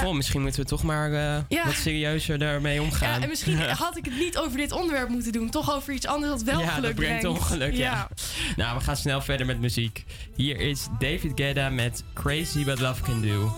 [0.00, 1.64] Goh, misschien moeten we toch maar eh, Ja.
[1.64, 3.08] wat serieuzer daarmee omgaan.
[3.16, 5.50] Ja, en misschien had ik het niet over dit onderwerp moeten doen.
[5.50, 7.78] Toch over iets anders dat wel ja, geluk dat brengt ongeluk, ja.
[7.92, 8.08] ja.
[8.56, 10.04] Nou, we gaan snel verder met muziek.
[10.36, 13.52] Hier is David Guetta met Crazy What Love Can Do.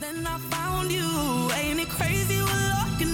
[0.00, 1.52] Then I found you.
[1.52, 3.11] Ain't it crazy what love can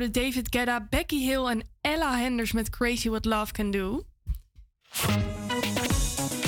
[0.00, 4.04] hoorde David Guetta, Becky Hill en Ella Henders met Crazy What Love Can Do.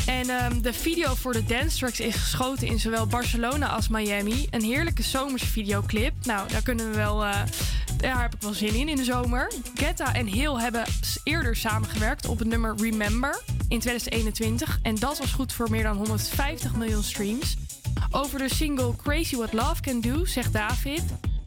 [0.06, 4.46] En ehm, de video voor de dance tracks is geschoten in zowel Barcelona als Miami.
[4.50, 6.12] Een heerlijke zomerse videoclip.
[6.22, 7.24] Nou, daar kunnen we wel.
[7.24, 7.42] Eh,
[7.96, 9.52] daar heb ik wel zin in in de zomer.
[9.74, 10.84] Guetta en Hill hebben
[11.24, 14.78] eerder samengewerkt op het nummer Remember in 2021.
[14.82, 17.56] En dat was goed voor meer dan 150 miljoen streams.
[18.10, 21.02] Over de single Crazy What Love Can Do zegt David.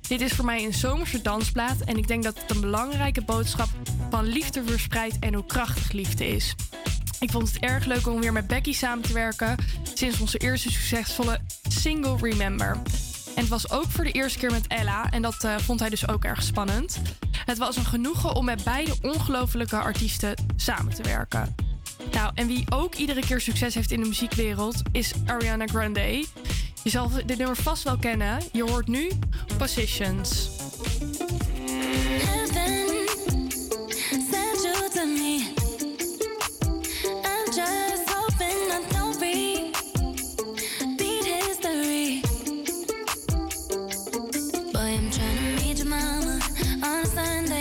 [0.07, 3.69] Dit is voor mij een zomerse dansplaat en ik denk dat het een belangrijke boodschap
[4.09, 6.55] van liefde verspreidt en hoe krachtig liefde is.
[7.19, 9.55] Ik vond het erg leuk om weer met Becky samen te werken
[9.93, 12.71] sinds onze eerste succesvolle single Remember.
[13.35, 15.89] En het was ook voor de eerste keer met Ella en dat eh, vond hij
[15.89, 17.01] dus ook erg spannend.
[17.45, 21.55] Het was een genoegen om met beide ongelofelijke artiesten samen te werken.
[22.11, 26.25] Nou, en wie ook iedere keer succes heeft in de muziekwereld is Ariana Grande.
[26.85, 28.39] Je zal dit nummer vast wel kennen.
[28.51, 29.11] Je hoort nu
[29.57, 30.49] Positions.
[44.95, 46.39] I'm trying to meet your mama
[46.83, 47.54] on Sunday.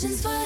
[0.00, 0.37] questions for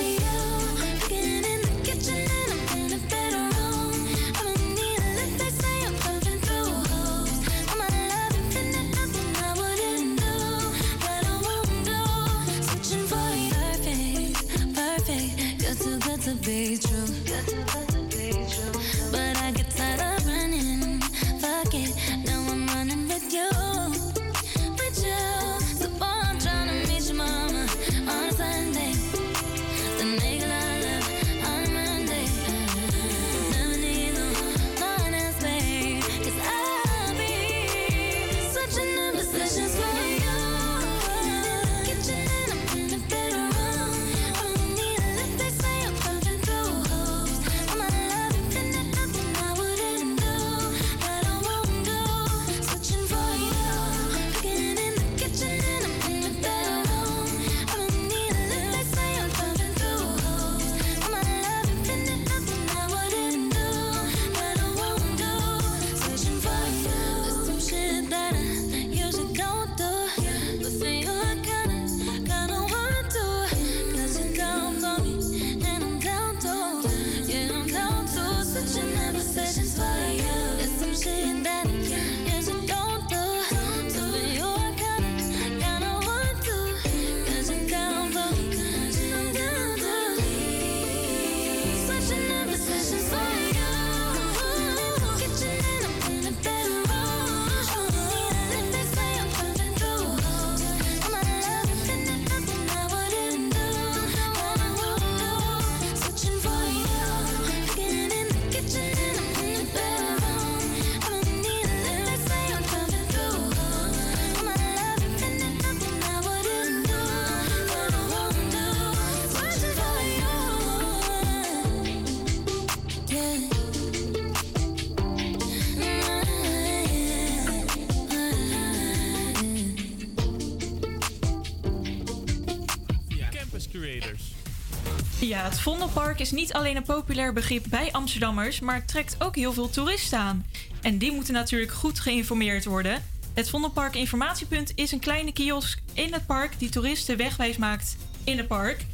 [136.13, 140.19] Park is niet alleen een populair begrip bij Amsterdammers, maar trekt ook heel veel toeristen
[140.19, 140.47] aan.
[140.83, 143.05] En die moeten natuurlijk goed geïnformeerd worden.
[143.35, 148.37] Het Vondelpark Informatiepunt is een kleine kiosk in het park die toeristen wegwijs maakt in
[148.37, 148.85] het park.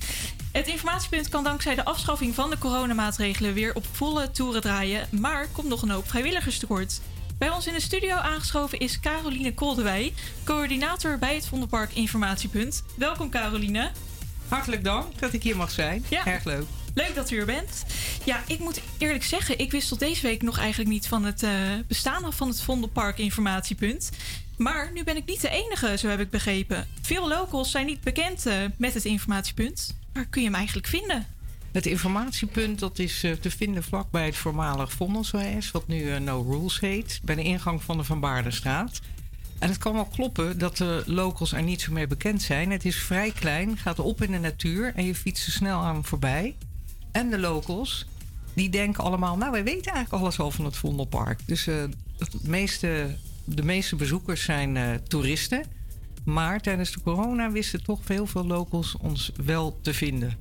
[0.53, 5.49] Het informatiepunt kan dankzij de afschaffing van de coronamaatregelen weer op volle toeren draaien, maar
[5.53, 7.01] komt nog een hoop vrijwilligers tekort.
[7.39, 10.15] Bij ons in de studio aangeschoven is Caroline Koldewij,
[10.45, 12.85] coördinator bij het Vondelpark Informatiepunt.
[12.97, 13.91] Welkom Caroline.
[14.49, 16.05] Hartelijk dank dat ik hier mag zijn.
[16.09, 16.27] Ja.
[16.27, 16.65] Erg leuk.
[16.99, 17.85] Leuk dat u er bent.
[18.25, 21.43] Ja, ik moet eerlijk zeggen, ik wist tot deze week nog eigenlijk niet van het
[21.43, 21.51] eh,
[21.87, 24.11] bestaan van het Vondelpark Informatiepunt.
[24.57, 26.89] Maar nu ben ik niet de enige, zo heb ik begrepen.
[27.03, 29.97] Veel locals zijn niet bekend eh, met het informatiepunt.
[30.13, 31.27] Waar kun je hem eigenlijk vinden?
[31.73, 36.81] Het informatiepunt dat is eh, te vinden vlakbij het voormalig Vondelswijs, wat nu No Rules
[36.81, 39.01] heet, bij de ingang van de Van Baardenstraat.
[39.59, 42.71] En het kan wel kloppen dat de locals er niet zo mee bekend zijn.
[42.71, 46.05] Het is vrij klein, gaat op in de natuur en je fietst er snel aan
[46.05, 46.55] voorbij.
[47.13, 48.07] En de locals,
[48.55, 51.41] die denken allemaal, nou wij weten eigenlijk alles al van het Vondelpark.
[51.47, 51.85] Dus eh,
[52.19, 55.65] het meeste, de meeste bezoekers zijn eh, toeristen.
[56.25, 60.37] Maar tijdens de corona wisten toch heel veel locals ons wel te vinden.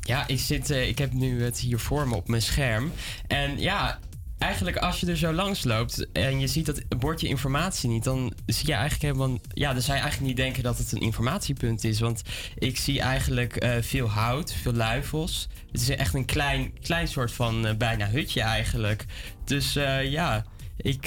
[0.00, 2.92] Ja, ik, zit, eh, ik heb nu het hier voor me op mijn scherm.
[3.26, 3.98] En ja,
[4.40, 8.32] eigenlijk als je er zo langs loopt en je ziet dat bordje informatie niet, dan
[8.46, 9.38] zie je eigenlijk helemaal.
[9.52, 12.00] Ja, dan zou je eigenlijk niet denken dat het een informatiepunt is.
[12.00, 12.22] Want
[12.58, 15.48] ik zie eigenlijk eh, veel hout, veel luifels.
[15.72, 19.04] Het is echt een klein, klein soort van eh, bijna hutje eigenlijk.
[19.44, 20.44] Dus eh, ja,
[20.76, 21.06] ik,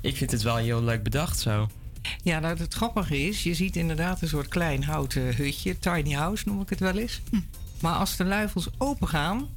[0.00, 1.68] ik vind het wel heel leuk bedacht zo.
[2.22, 6.42] Ja, nou het grappige is, je ziet inderdaad een soort klein houten hutje, tiny house
[6.46, 7.20] noem ik het wel eens.
[7.80, 9.48] Maar als de luifels open gaan,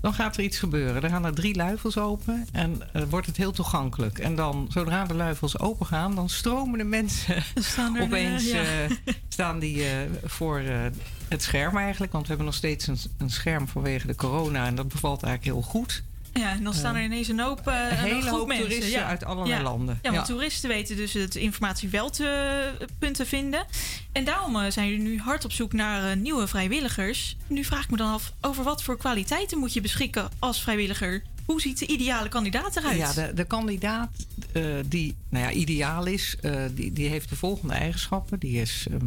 [0.00, 1.02] dan gaat er iets gebeuren.
[1.02, 4.18] Er gaan er drie luifels open en uh, wordt het heel toegankelijk.
[4.18, 8.88] En dan, zodra de luifels open gaan, dan stromen de mensen Staan er, opeens eh,
[8.88, 8.94] ja.
[9.04, 9.90] eh, staan die eh,
[10.24, 10.78] voor eh,
[11.28, 12.12] het scherm eigenlijk.
[12.12, 15.54] Want we hebben nog steeds een, een scherm vanwege de corona en dat bevalt eigenlijk
[15.54, 16.02] heel goed.
[16.38, 18.68] Ja, en dan staan er ineens een hoop, eh, een hele hoop mensen.
[18.68, 19.62] toeristen uit allerlei ja.
[19.62, 19.98] landen.
[20.02, 20.34] Ja, want Ja.
[20.34, 23.66] toeristen weten dus het informatie wel te, punt te vinden.
[24.12, 27.36] En daarom eh, zijn jullie nu hard op zoek naar eh, nieuwe vrijwilligers.
[27.46, 31.22] Nu vraag ik me dan af, over wat voor kwaliteiten moet je beschikken als vrijwilliger?
[31.44, 32.96] Hoe ziet de ideale kandidaat eruit?
[32.96, 34.10] Ja, de, de kandidaat
[34.86, 36.36] die nou ja, ideaal is,
[36.74, 38.38] die, die heeft de volgende eigenschappen.
[38.38, 39.06] Die is ehm,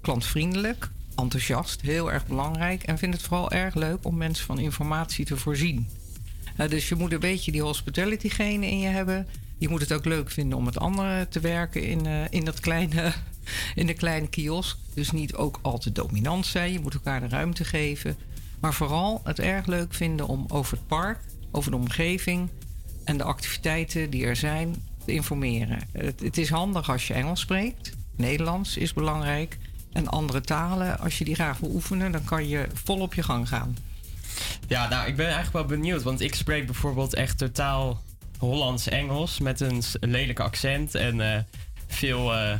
[0.00, 2.82] klantvriendelijk, enthousiast, heel erg belangrijk.
[2.82, 5.88] En vindt het vooral erg leuk om mensen van informatie te voorzien.
[6.56, 9.26] Eh, dus je moet een beetje die hospitality genen in je hebben.
[9.58, 12.60] Je moet het ook leuk vinden om met anderen te werken in, eh, in, dat
[12.60, 13.12] kleine,
[13.74, 14.76] in de kleine kiosk.
[14.94, 16.72] Dus niet ook al te dominant zijn.
[16.72, 18.16] Je moet elkaar de ruimte geven.
[18.60, 21.18] Maar vooral het erg leuk vinden om over het park,
[21.50, 22.48] over de omgeving
[23.04, 24.74] en de activiteiten die er zijn
[25.04, 25.78] te informeren.
[25.92, 27.92] Het, het is handig als je Engels spreekt.
[28.16, 29.58] Nederlands is belangrijk.
[29.92, 33.22] En andere talen, als je die graag wil oefenen, dan kan je vol op je
[33.22, 33.76] gang gaan.
[34.68, 36.02] Ja, nou, ik ben eigenlijk wel benieuwd.
[36.02, 38.02] Want ik spreek bijvoorbeeld echt totaal
[38.38, 41.40] Hollands-Engels met een lelijk accent en eh,
[41.86, 42.54] veel eh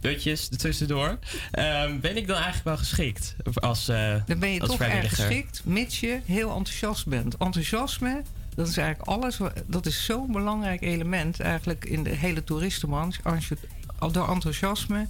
[0.00, 1.18] dutjes ertussendoor.
[1.50, 5.62] Ehm, ben ik dan eigenlijk wel geschikt als, eh Dan ben je toch erg geschikt,
[5.64, 7.36] mits je heel enthousiast bent.
[7.36, 8.22] Enthousiasme,
[8.54, 9.38] dat is eigenlijk alles.
[9.66, 13.20] Dat is zo'n belangrijk element eigenlijk in de hele toeristenbranche.
[13.22, 13.56] Als je,
[14.12, 15.06] door enthousiasme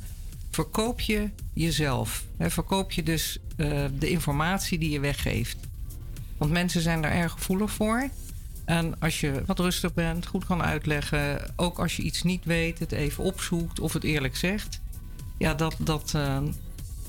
[0.50, 2.24] verkoop je jezelf.
[2.36, 3.38] Hè, verkoop je dus
[3.98, 5.56] de informatie die je weggeeft.
[6.42, 8.08] Want mensen zijn daar erg gevoelig voor.
[8.64, 12.78] En als je wat rustig bent, goed kan uitleggen, ook als je iets niet weet,
[12.78, 14.80] het even opzoekt of het eerlijk zegt.
[15.38, 16.38] Ja, dat, dat eh,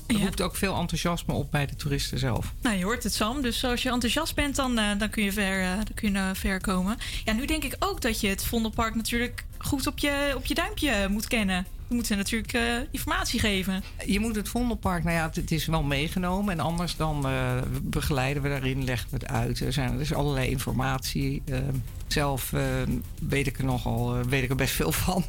[0.06, 2.52] roept ook veel enthousiasme op bij de toeristen zelf.
[2.62, 3.42] Nou, je hoort het, Sam.
[3.42, 6.30] Dus als je enthousiast bent, dan, eh, dan kun je ver, eh, dan kun je,
[6.34, 6.96] ver komen.
[7.24, 10.54] Ja, nu denk ik ook dat je het Vondelpark natuurlijk goed op je, op je
[10.54, 11.66] duimpje moet kennen.
[11.94, 13.82] Moet ze natuurlijk eh, informatie geven.
[14.06, 16.52] Je moet het Vondelpark, nou ja, het, het is wel meegenomen.
[16.52, 19.60] En anders dan eh, begeleiden we daarin, leggen we het uit.
[19.60, 21.42] Er, zijn, er is allerlei informatie.
[21.44, 21.58] Eh,
[22.06, 22.62] zelf eh,
[23.28, 25.24] weet ik er nogal, eh, weet ik er best veel van.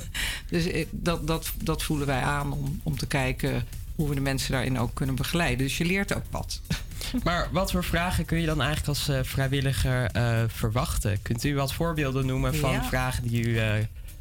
[0.50, 3.64] Dus dat, dat, dat voelen wij aan om, om te kijken
[3.96, 5.58] hoe we de mensen daarin ook kunnen begeleiden.
[5.66, 6.62] Dus je leert ook wat.
[7.24, 11.22] Maar wat voor vragen kun je dan eigenlijk als eh, vrijwilliger eh, verwachten?
[11.22, 12.84] Kunt u wat voorbeelden noemen van Ja.
[12.84, 13.74] vragen die u eh,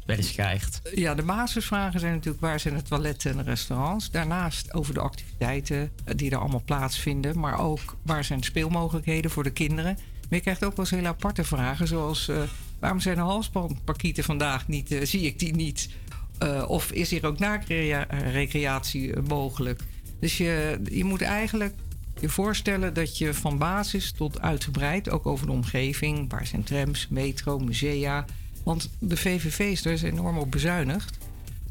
[0.05, 0.81] krijgt?
[0.95, 4.11] Ja, de basisvragen zijn natuurlijk waar zijn de toiletten en de restaurants.
[4.11, 7.39] Daarnaast over de activiteiten die er allemaal plaatsvinden.
[7.39, 9.93] Maar ook waar zijn speelmogelijkheden voor de kinderen.
[9.93, 11.87] Maar je krijgt ook wel eens hele aparte vragen.
[11.87, 12.41] Zoals eh,
[12.79, 14.91] waarom zijn de halsbandparkieten vandaag niet?
[14.91, 15.89] eh, zie ik die niet?
[16.37, 19.81] Eh, of is hier ook na-recreatie mogelijk?
[20.19, 21.73] Dus je, je moet eigenlijk
[22.19, 27.07] je voorstellen dat je van basis tot uitgebreid, ook over de omgeving, waar zijn trams,
[27.07, 28.25] metro, musea.
[28.65, 31.17] Want de VVV is er is enorm op bezuinigd.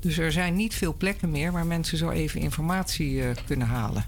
[0.01, 4.05] Dus er zijn niet veel plekken meer waar mensen zo even informatie eh, kunnen halen.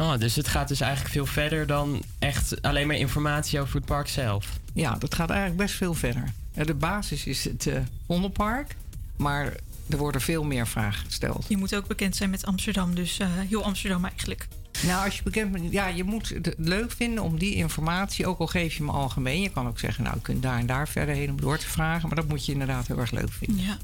[0.00, 3.84] Oh, dus het gaat dus eigenlijk veel verder dan echt alleen maar informatie over het
[3.84, 4.58] park zelf.
[4.72, 6.24] Ja, dat gaat eigenlijk best veel verder.
[6.54, 8.76] Eh, De basis is het eh Vondelpark,
[9.16, 9.52] maar
[9.88, 11.44] er worden veel meer vragen gesteld.
[11.48, 14.48] Je moet ook bekend zijn met Amsterdam, dus eh, heel Amsterdam eigenlijk.
[14.86, 18.38] Nou, als je bekend bent, ja, je moet het leuk vinden om die informatie, ook
[18.38, 19.40] al geef je me algemeen.
[19.40, 21.68] Je kan ook zeggen, nou, je kunt daar en daar verder heen om door te
[21.68, 22.08] vragen.
[22.08, 23.64] Maar dat moet je inderdaad heel erg leuk vinden.
[23.64, 23.78] Ja.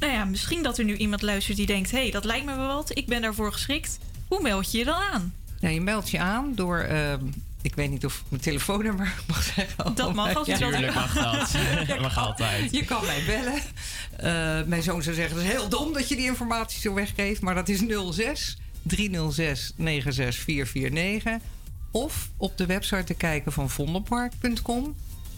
[0.00, 2.56] Nou ja, misschien dat er nu iemand luistert die denkt: hé, hey, dat lijkt me
[2.56, 3.98] wel wat, ik ben daarvoor geschikt.
[4.28, 5.34] Hoe meld je je dan aan?
[5.60, 7.24] Nou, je meldt je aan door, ehm,
[7.62, 9.94] ik weet niet of ik mijn telefoonnummer mag zeggen.
[9.94, 10.70] Dat mag, als je Ja.
[10.70, 11.50] dat mag dat.
[11.86, 12.72] Ja, mag altijd.
[12.72, 13.60] Je kan mij bellen.
[14.16, 17.40] Eh, mijn zoon zou zeggen, het is heel dom dat je die informatie zo weggeeft.
[17.40, 18.56] Maar dat is 06
[18.86, 21.40] 306 96449.
[21.90, 24.94] Of op de website te kijken van vondelpark.com.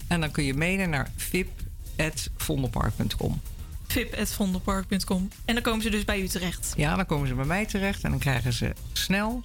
[0.06, 3.40] En dan kun je mailen naar vip.vondelpark.com.
[3.86, 5.28] vip.vondelpark.com.
[5.44, 6.72] En dan komen ze dus bij u terecht.
[6.76, 9.42] Ja, dan komen ze bij mij terecht en dan krijgen ze snel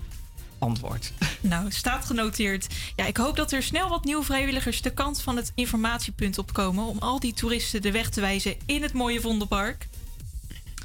[0.58, 1.12] antwoord.
[1.42, 2.68] Nou, staat genoteerd.
[2.96, 6.86] Ja, ik hoop dat er snel wat nieuwe vrijwilligers de kant van het informatiepunt opkomen
[6.86, 9.88] om al die toeristen de weg te wijzen in het mooie Vondelpark.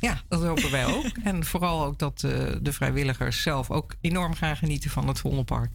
[0.00, 1.06] Ja, dat hopen wij ook.
[1.24, 2.30] En vooral ook dat eh,
[2.60, 5.70] de vrijwilligers zelf ook enorm gaan genieten van het Vondelpark.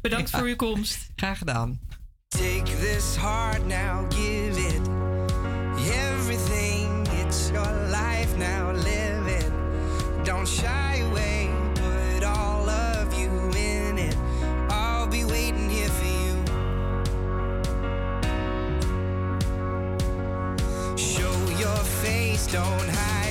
[0.00, 1.08] Bedankt voor uw komst.
[1.16, 1.80] Graag gedaan.
[2.28, 4.80] Take this heart now, give it
[5.88, 7.06] everything.
[7.12, 9.50] It's your life now, live it.
[10.24, 14.16] Don't shy away, put all of you in it.
[14.68, 16.34] I'll be waiting here for you.
[20.96, 23.25] Show your face, don't hide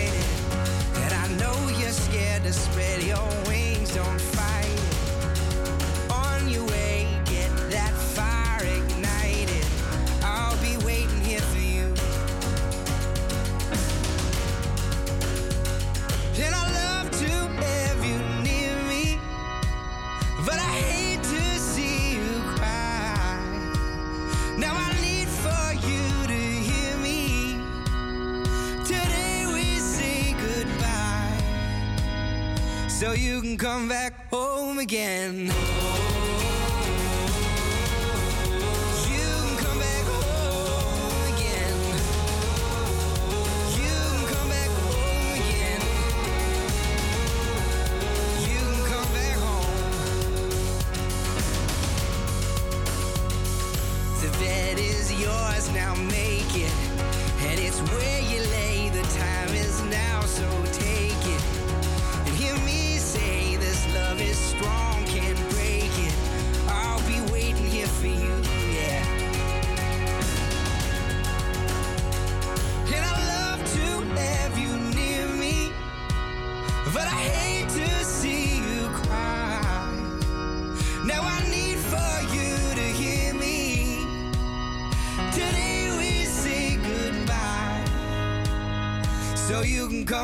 [2.46, 3.65] to spread your wings,
[32.96, 35.52] so you can come back home again.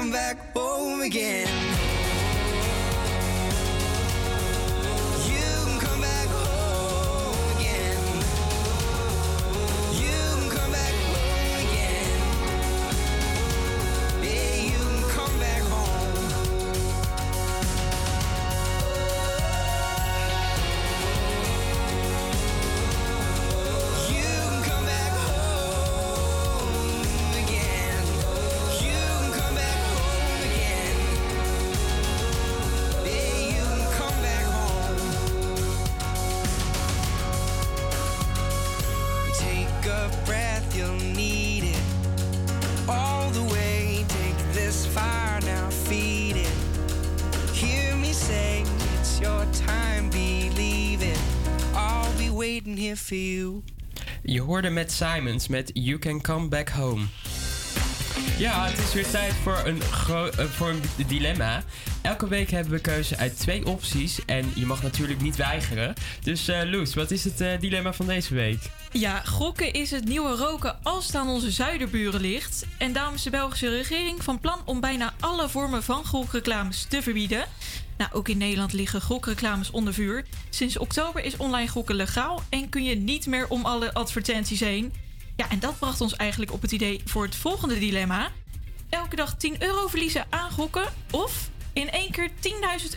[0.01, 1.60] Come back home again.
[39.81, 41.81] Take a breath, you'll need it.
[42.87, 46.53] All the way, take this fire now, feed it.
[47.51, 48.63] Hear me say,
[48.99, 51.19] it's your time, believe it.
[51.73, 53.63] I'll be waiting here for you.
[54.23, 57.09] Je hoorde met Simons met You Can Come Back Home.
[58.37, 61.63] Ja, het is weer tijd voor een, eh, voor een dilemma.
[62.01, 65.93] Elke week hebben we keuze uit twee opties en je mag natuurlijk niet weigeren.
[66.23, 68.59] Dus eh Loes, wat is het eh, dilemma van deze week?
[68.91, 72.65] Ja, gokken is het nieuwe roken als het aan onze zuiderburen ligt.
[72.77, 77.01] En daarom is de Belgische regering van plan om bijna alle vormen van gokreclames te
[77.01, 77.45] verbieden.
[77.97, 80.25] Nou, ook in Nederland liggen gokreclames onder vuur.
[80.49, 84.93] Sinds oktober is online gokken legaal en kun je niet meer om alle advertenties heen.
[85.41, 88.31] Ja, en dat bracht ons eigenlijk op het idee voor het volgende dilemma.
[88.89, 92.35] Elke dag 10 euro verliezen aan gokken of in één keer 10.000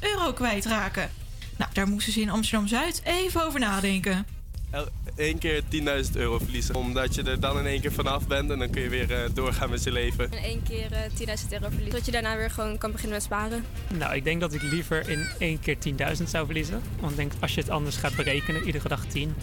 [0.01, 1.11] euro kwijtraken.
[1.57, 4.27] Nou, daar moesten ze in Amsterdam-Zuid even over nadenken.
[5.17, 6.75] Eén keer 10.000 euro verliezen.
[6.75, 9.31] Omdat je er dan in één keer vanaf bent en dan kun je weer eh,
[9.35, 10.33] doorgaan met je leven.
[10.33, 11.91] In één keer eh 10.000 euro verliezen.
[11.91, 13.65] Dat je daarna weer gewoon kan beginnen met sparen.
[13.99, 15.77] Nou, ik denk dat ik liever in één keer
[16.17, 16.83] 10.000 zou verliezen.
[17.01, 19.35] Want ik denk, als je het anders gaat berekenen, iedere dag 10,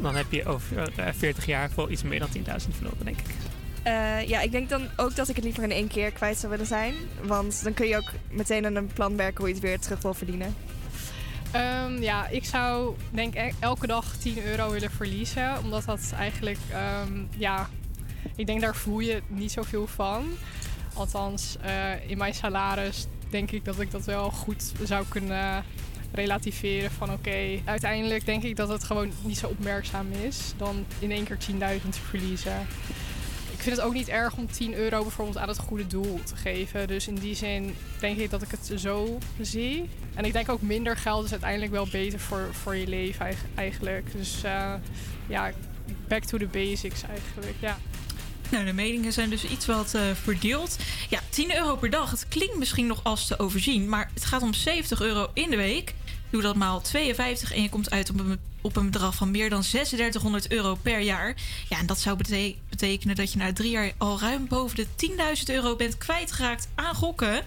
[0.00, 3.34] dan heb je over eh, 40 jaar wel iets meer dan 10.000 verloren, denk ik.
[3.82, 6.52] Eh, ja, ik denk dan ook dat ik het liever in één keer kwijt zou
[6.52, 6.94] willen zijn.
[7.22, 10.02] Want dan kun je ook meteen aan een plan werken hoe je het weer terug
[10.02, 10.54] wil verdienen.
[11.50, 15.58] Ehm, ja, ik zou denk ik elke dag 10 euro willen verliezen.
[15.62, 17.68] Omdat dat eigenlijk, ehm, ja,
[18.36, 20.24] ik denk daar voel je niet zoveel van.
[20.94, 25.64] Althans, eh, in mijn salaris denk ik dat ik dat wel goed zou kunnen
[26.14, 26.90] relativeren.
[26.90, 31.24] Van oké, uiteindelijk denk ik dat het gewoon niet zo opmerkzaam is dan in één
[31.24, 31.38] keer
[31.82, 32.66] 10.000 verliezen.
[33.52, 36.36] Ik vind het ook niet erg om 10 euro bijvoorbeeld aan het goede doel te
[36.36, 36.86] geven.
[36.88, 39.88] Dus in die zin denk ik dat ik het zo zie.
[40.14, 43.44] En ik denk ook minder geld is uiteindelijk wel beter voor, voor je leven eig-
[43.54, 44.12] eigenlijk.
[44.12, 44.74] Dus eh,
[45.26, 45.50] ja,
[46.08, 47.78] back to the basics eigenlijk, ja.
[48.50, 50.76] Nou, de meningen zijn dus iets wat eh, verdeeld.
[51.08, 52.10] Ja, 10 euro per dag.
[52.10, 55.56] Het klinkt misschien nog als te overzien, maar het gaat om 70 euro in de
[55.56, 55.94] week.
[56.34, 59.50] Doe dat maal 52 en je komt uit op een, op een bedrag van meer
[59.50, 61.34] dan 3600 euro per jaar.
[61.68, 64.86] Ja, en dat zou bete- betekenen dat je na drie jaar al ruim boven de
[65.46, 67.42] 10.000 euro bent kwijtgeraakt aan gokken.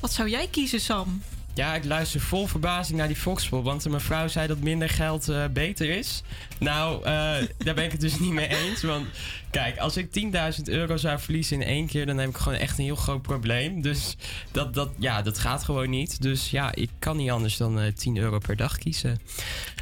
[0.00, 1.22] Wat zou jij kiezen, Sam?
[1.56, 3.62] Ja, ik luister vol verbazing naar die Foxpol.
[3.62, 6.22] Want de mevrouw zei dat minder geld eh, beter is.
[6.58, 7.12] Nou, eh,
[7.64, 8.82] daar ben ik het dus niet mee eens.
[8.82, 9.06] Want
[9.50, 10.08] kijk, als ik
[10.56, 12.06] 10.000 euro zou verliezen in één keer...
[12.06, 13.82] dan heb ik gewoon echt een heel groot probleem.
[13.82, 14.16] Dus
[14.52, 16.22] dat, dat, ja, dat gaat gewoon niet.
[16.22, 19.20] Dus ja, ik kan niet anders dan eh 10 euro per dag kiezen.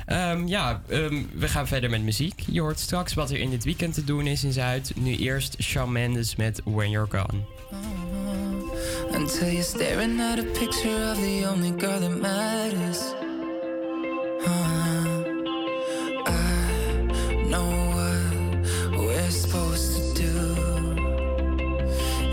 [0.07, 2.41] Ehm, ja, ehm, we gaan verder met muziek.
[2.47, 4.93] Je hoort straks wat er in dit weekend te doen is in Zuid.
[4.97, 7.54] Nu eerst Shawn Mendes met When You're Gone.
[9.15, 13.01] Until you're staring at a picture of the only girl that matters.
[14.45, 15.25] Uh,
[16.27, 20.37] I know what we're supposed to do.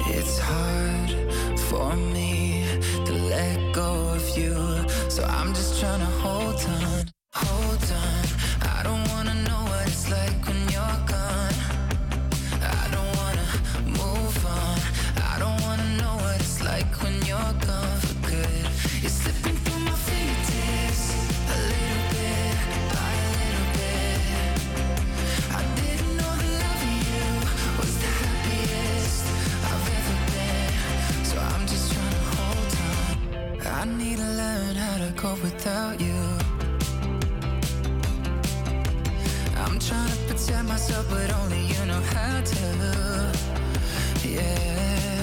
[0.08, 2.66] It's hard for me
[3.06, 4.56] to let go of you.
[5.08, 8.26] So I'm just trying to hold on, hold on.
[8.76, 9.71] I don't wanna know
[34.42, 36.20] learn how to cope without you.
[39.64, 42.64] I'm trying to protect myself, but only you know how to.
[44.28, 45.21] Yeah.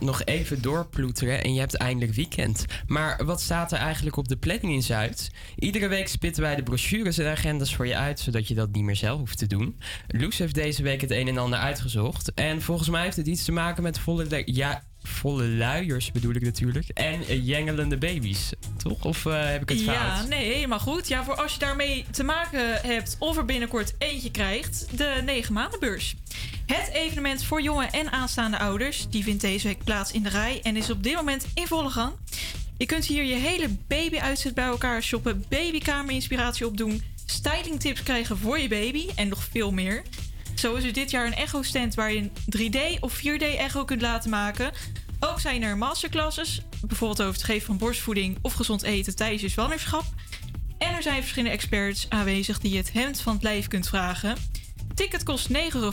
[0.00, 2.64] Nog even doorploeteren en je hebt eindelijk weekend.
[2.86, 5.30] Maar wat staat er eigenlijk op de planning in Zuid?
[5.58, 8.84] Iedere week spitten wij de brochures en agendas voor je uit, zodat je dat niet
[8.84, 9.78] meer zelf hoeft te doen.
[10.06, 12.32] Loes heeft deze week het een en ander uitgezocht.
[12.34, 16.42] En volgens mij heeft het iets te maken met volle, ja, volle luiers bedoel ik
[16.42, 16.88] natuurlijk.
[16.88, 19.04] En jengelende baby's, toch?
[19.04, 20.28] Of eh, heb ik het Ja, fout?
[20.28, 21.08] nee, helemaal goed.
[21.08, 25.52] Ja, voor als je daarmee te maken hebt of er binnenkort eentje krijgt, de 9
[25.52, 26.14] maandenbeurs.
[26.72, 30.60] Het evenement voor jonge en aanstaande ouders, die vindt deze week plaats in de rij
[30.62, 32.12] en is op dit moment in volle gang.
[32.76, 38.68] Je kunt hier je hele baby-uitzet bij elkaar shoppen, babykamer-inspiratie opdoen, stylingtips krijgen voor je
[38.68, 40.02] baby en nog veel meer.
[40.54, 44.02] Zo is er dit jaar een echo-stand waar je een 3D of 4D echo kunt
[44.02, 44.72] laten maken.
[45.20, 49.48] Ook zijn er masterclasses, bijvoorbeeld over het geven van borstvoeding of gezond eten tijdens je
[49.48, 50.04] zwangerschap.
[50.78, 54.36] En er zijn verschillende experts aanwezig die je het hemd van het lijf kunt vragen.
[54.98, 55.92] Ticket kost 9,50 euro.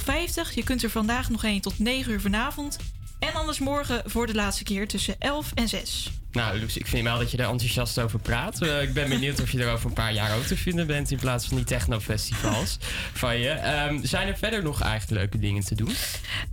[0.53, 2.77] Je kunt er vandaag nog heen tot 9 uur vanavond.
[3.19, 6.11] En anders morgen voor de laatste keer tussen 11 en 6.
[6.32, 8.61] Nou, Loes, ik vind wel dat je er enthousiast over praat.
[8.61, 11.11] Eh, ik ben benieuwd of je er over een paar jaar ook te vinden bent
[11.11, 12.77] in plaats van die technofestivals
[13.23, 13.49] van je.
[13.49, 15.95] Ehm, zijn er verder nog eigenlijk leuke dingen te doen?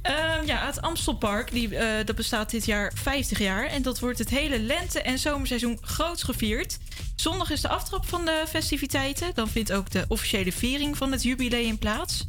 [0.02, 3.66] Ehm, ja, het Amstelpark die, eh, dat bestaat dit jaar 50 jaar.
[3.66, 6.78] En dat wordt het hele lente- en zomerseizoen groots gevierd.
[7.16, 9.30] Zondag is de aftrap van de festiviteiten.
[9.34, 12.26] Dan vindt ook de officiële viering van het jubileum plaats.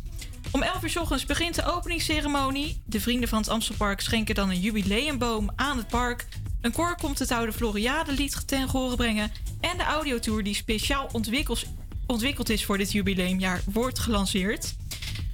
[0.52, 2.82] Om 11 uur 's ochtends begint de openingsceremonie.
[2.86, 6.28] De vrienden van het Amstelpark schenken dan een jubileumboom aan het park.
[6.62, 9.32] Een koor komt het oude Floriade-lied ten gehore brengen.
[9.60, 11.10] En de audiotour die speciaal
[12.06, 14.76] ontwikkeld is voor dit jubileumjaar wordt gelanceerd.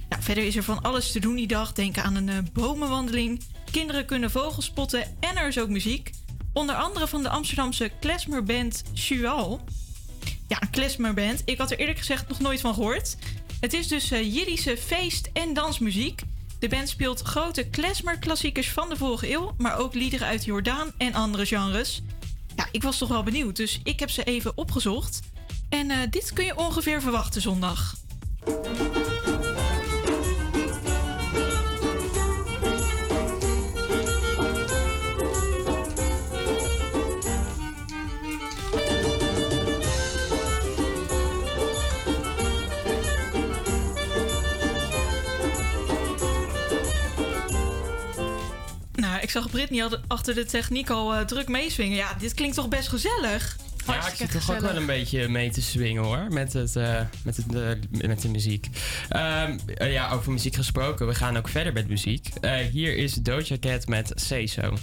[0.08, 1.72] Nou, verder is er van alles te doen die dag.
[1.72, 3.42] Denk aan een eh, bomenwandeling.
[3.70, 6.10] Kinderen kunnen vogels spotten en er is ook muziek.
[6.52, 9.60] Onder andere van de Amsterdamse klezmerband Shual.
[10.48, 11.42] Ja, een klezmerband.
[11.44, 13.16] Ik had er eerlijk gezegd nog nooit van gehoord.
[13.60, 16.22] Het is dus eh, Jiddische feest- en dansmuziek.
[16.58, 19.54] De band speelt grote klezmerklassiekers van de vorige eeuw...
[19.58, 22.02] maar ook liederen uit Jordaan en andere genres.
[22.56, 25.20] Ja, ik was toch wel benieuwd, dus ik heb ze even opgezocht.
[25.68, 27.94] En eh, dit kun je ongeveer verwachten zondag.
[49.30, 51.96] Ik zag Britney achter de techniek al eh, druk meeswingen.
[51.96, 53.56] Ja, dit klinkt toch best gezellig?
[53.86, 57.00] Ja, ik zit toch ook wel een beetje mee te swingen hoor, met, het, eh,
[57.24, 58.68] met, het, eh, met de muziek.
[59.08, 62.28] Ehm, eh, ja, over muziek gesproken, we gaan ook verder met muziek.
[62.72, 64.76] Hier is Doja Cat met Say So.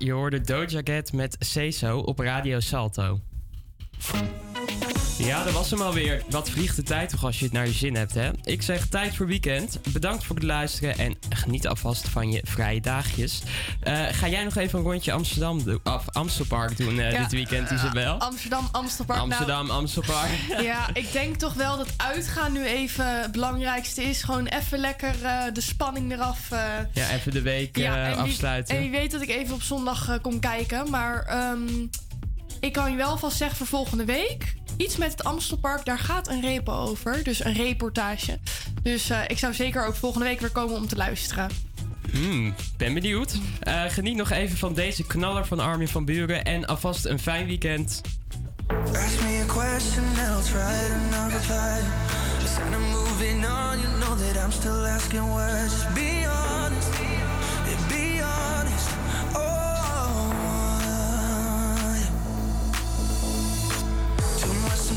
[0.00, 3.29] Je hoorde Doja Cat met Ceso op Radio Salto.
[5.24, 6.22] Ja, dat was hem alweer.
[6.30, 8.30] Wat vliegt de tijd toch als je het naar je zin hebt, hè?
[8.44, 9.78] Ik zeg tijd voor weekend.
[9.92, 13.42] Bedankt voor het luisteren en geniet alvast van je vrije dagjes.
[13.80, 17.32] Eh, ga jij nog even een rondje Amsterdam doen, of Amstelpark doen eh, Ja, dit
[17.32, 18.14] weekend, Isabel?
[18.18, 19.18] Amsterdam, Amstelpark.
[19.18, 20.30] Nou, Amsterdam, Amstelpark.
[20.62, 24.22] ja, ik denk toch wel dat uitgaan nu even het belangrijkste is.
[24.22, 25.14] Gewoon even lekker
[25.52, 26.48] de spanning eraf.
[26.92, 28.74] Ja, even de week wie- afsluiten.
[28.76, 30.90] En wie weet dat ik even op zondag kom kijken.
[30.90, 31.86] Maar ehm,
[32.60, 34.58] ik kan je wel vast zeggen voor volgende week.
[34.80, 37.24] Iets met het Amstelpark, daar gaat een repo over.
[37.24, 38.38] Dus een reportage.
[38.82, 41.48] Dus eh, ik zou zeker ook volgende week weer komen om te luisteren.
[42.10, 43.38] Hmm, ben benieuwd.
[43.60, 46.44] Eh, geniet nog even van deze knaller van Armin van Buren.
[46.44, 48.00] En alvast een fijn weekend.
[48.66, 51.78] Ask me a question, I'll try to not reply.
[52.40, 55.72] Instead of moving on, you know that I'm still asking words.
[55.72, 56.69] Just be honest,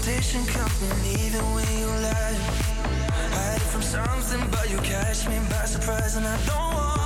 [0.03, 2.35] Temptation coming even when you lie.
[3.31, 7.02] Hide from something, but you catch me by surprise, and I don't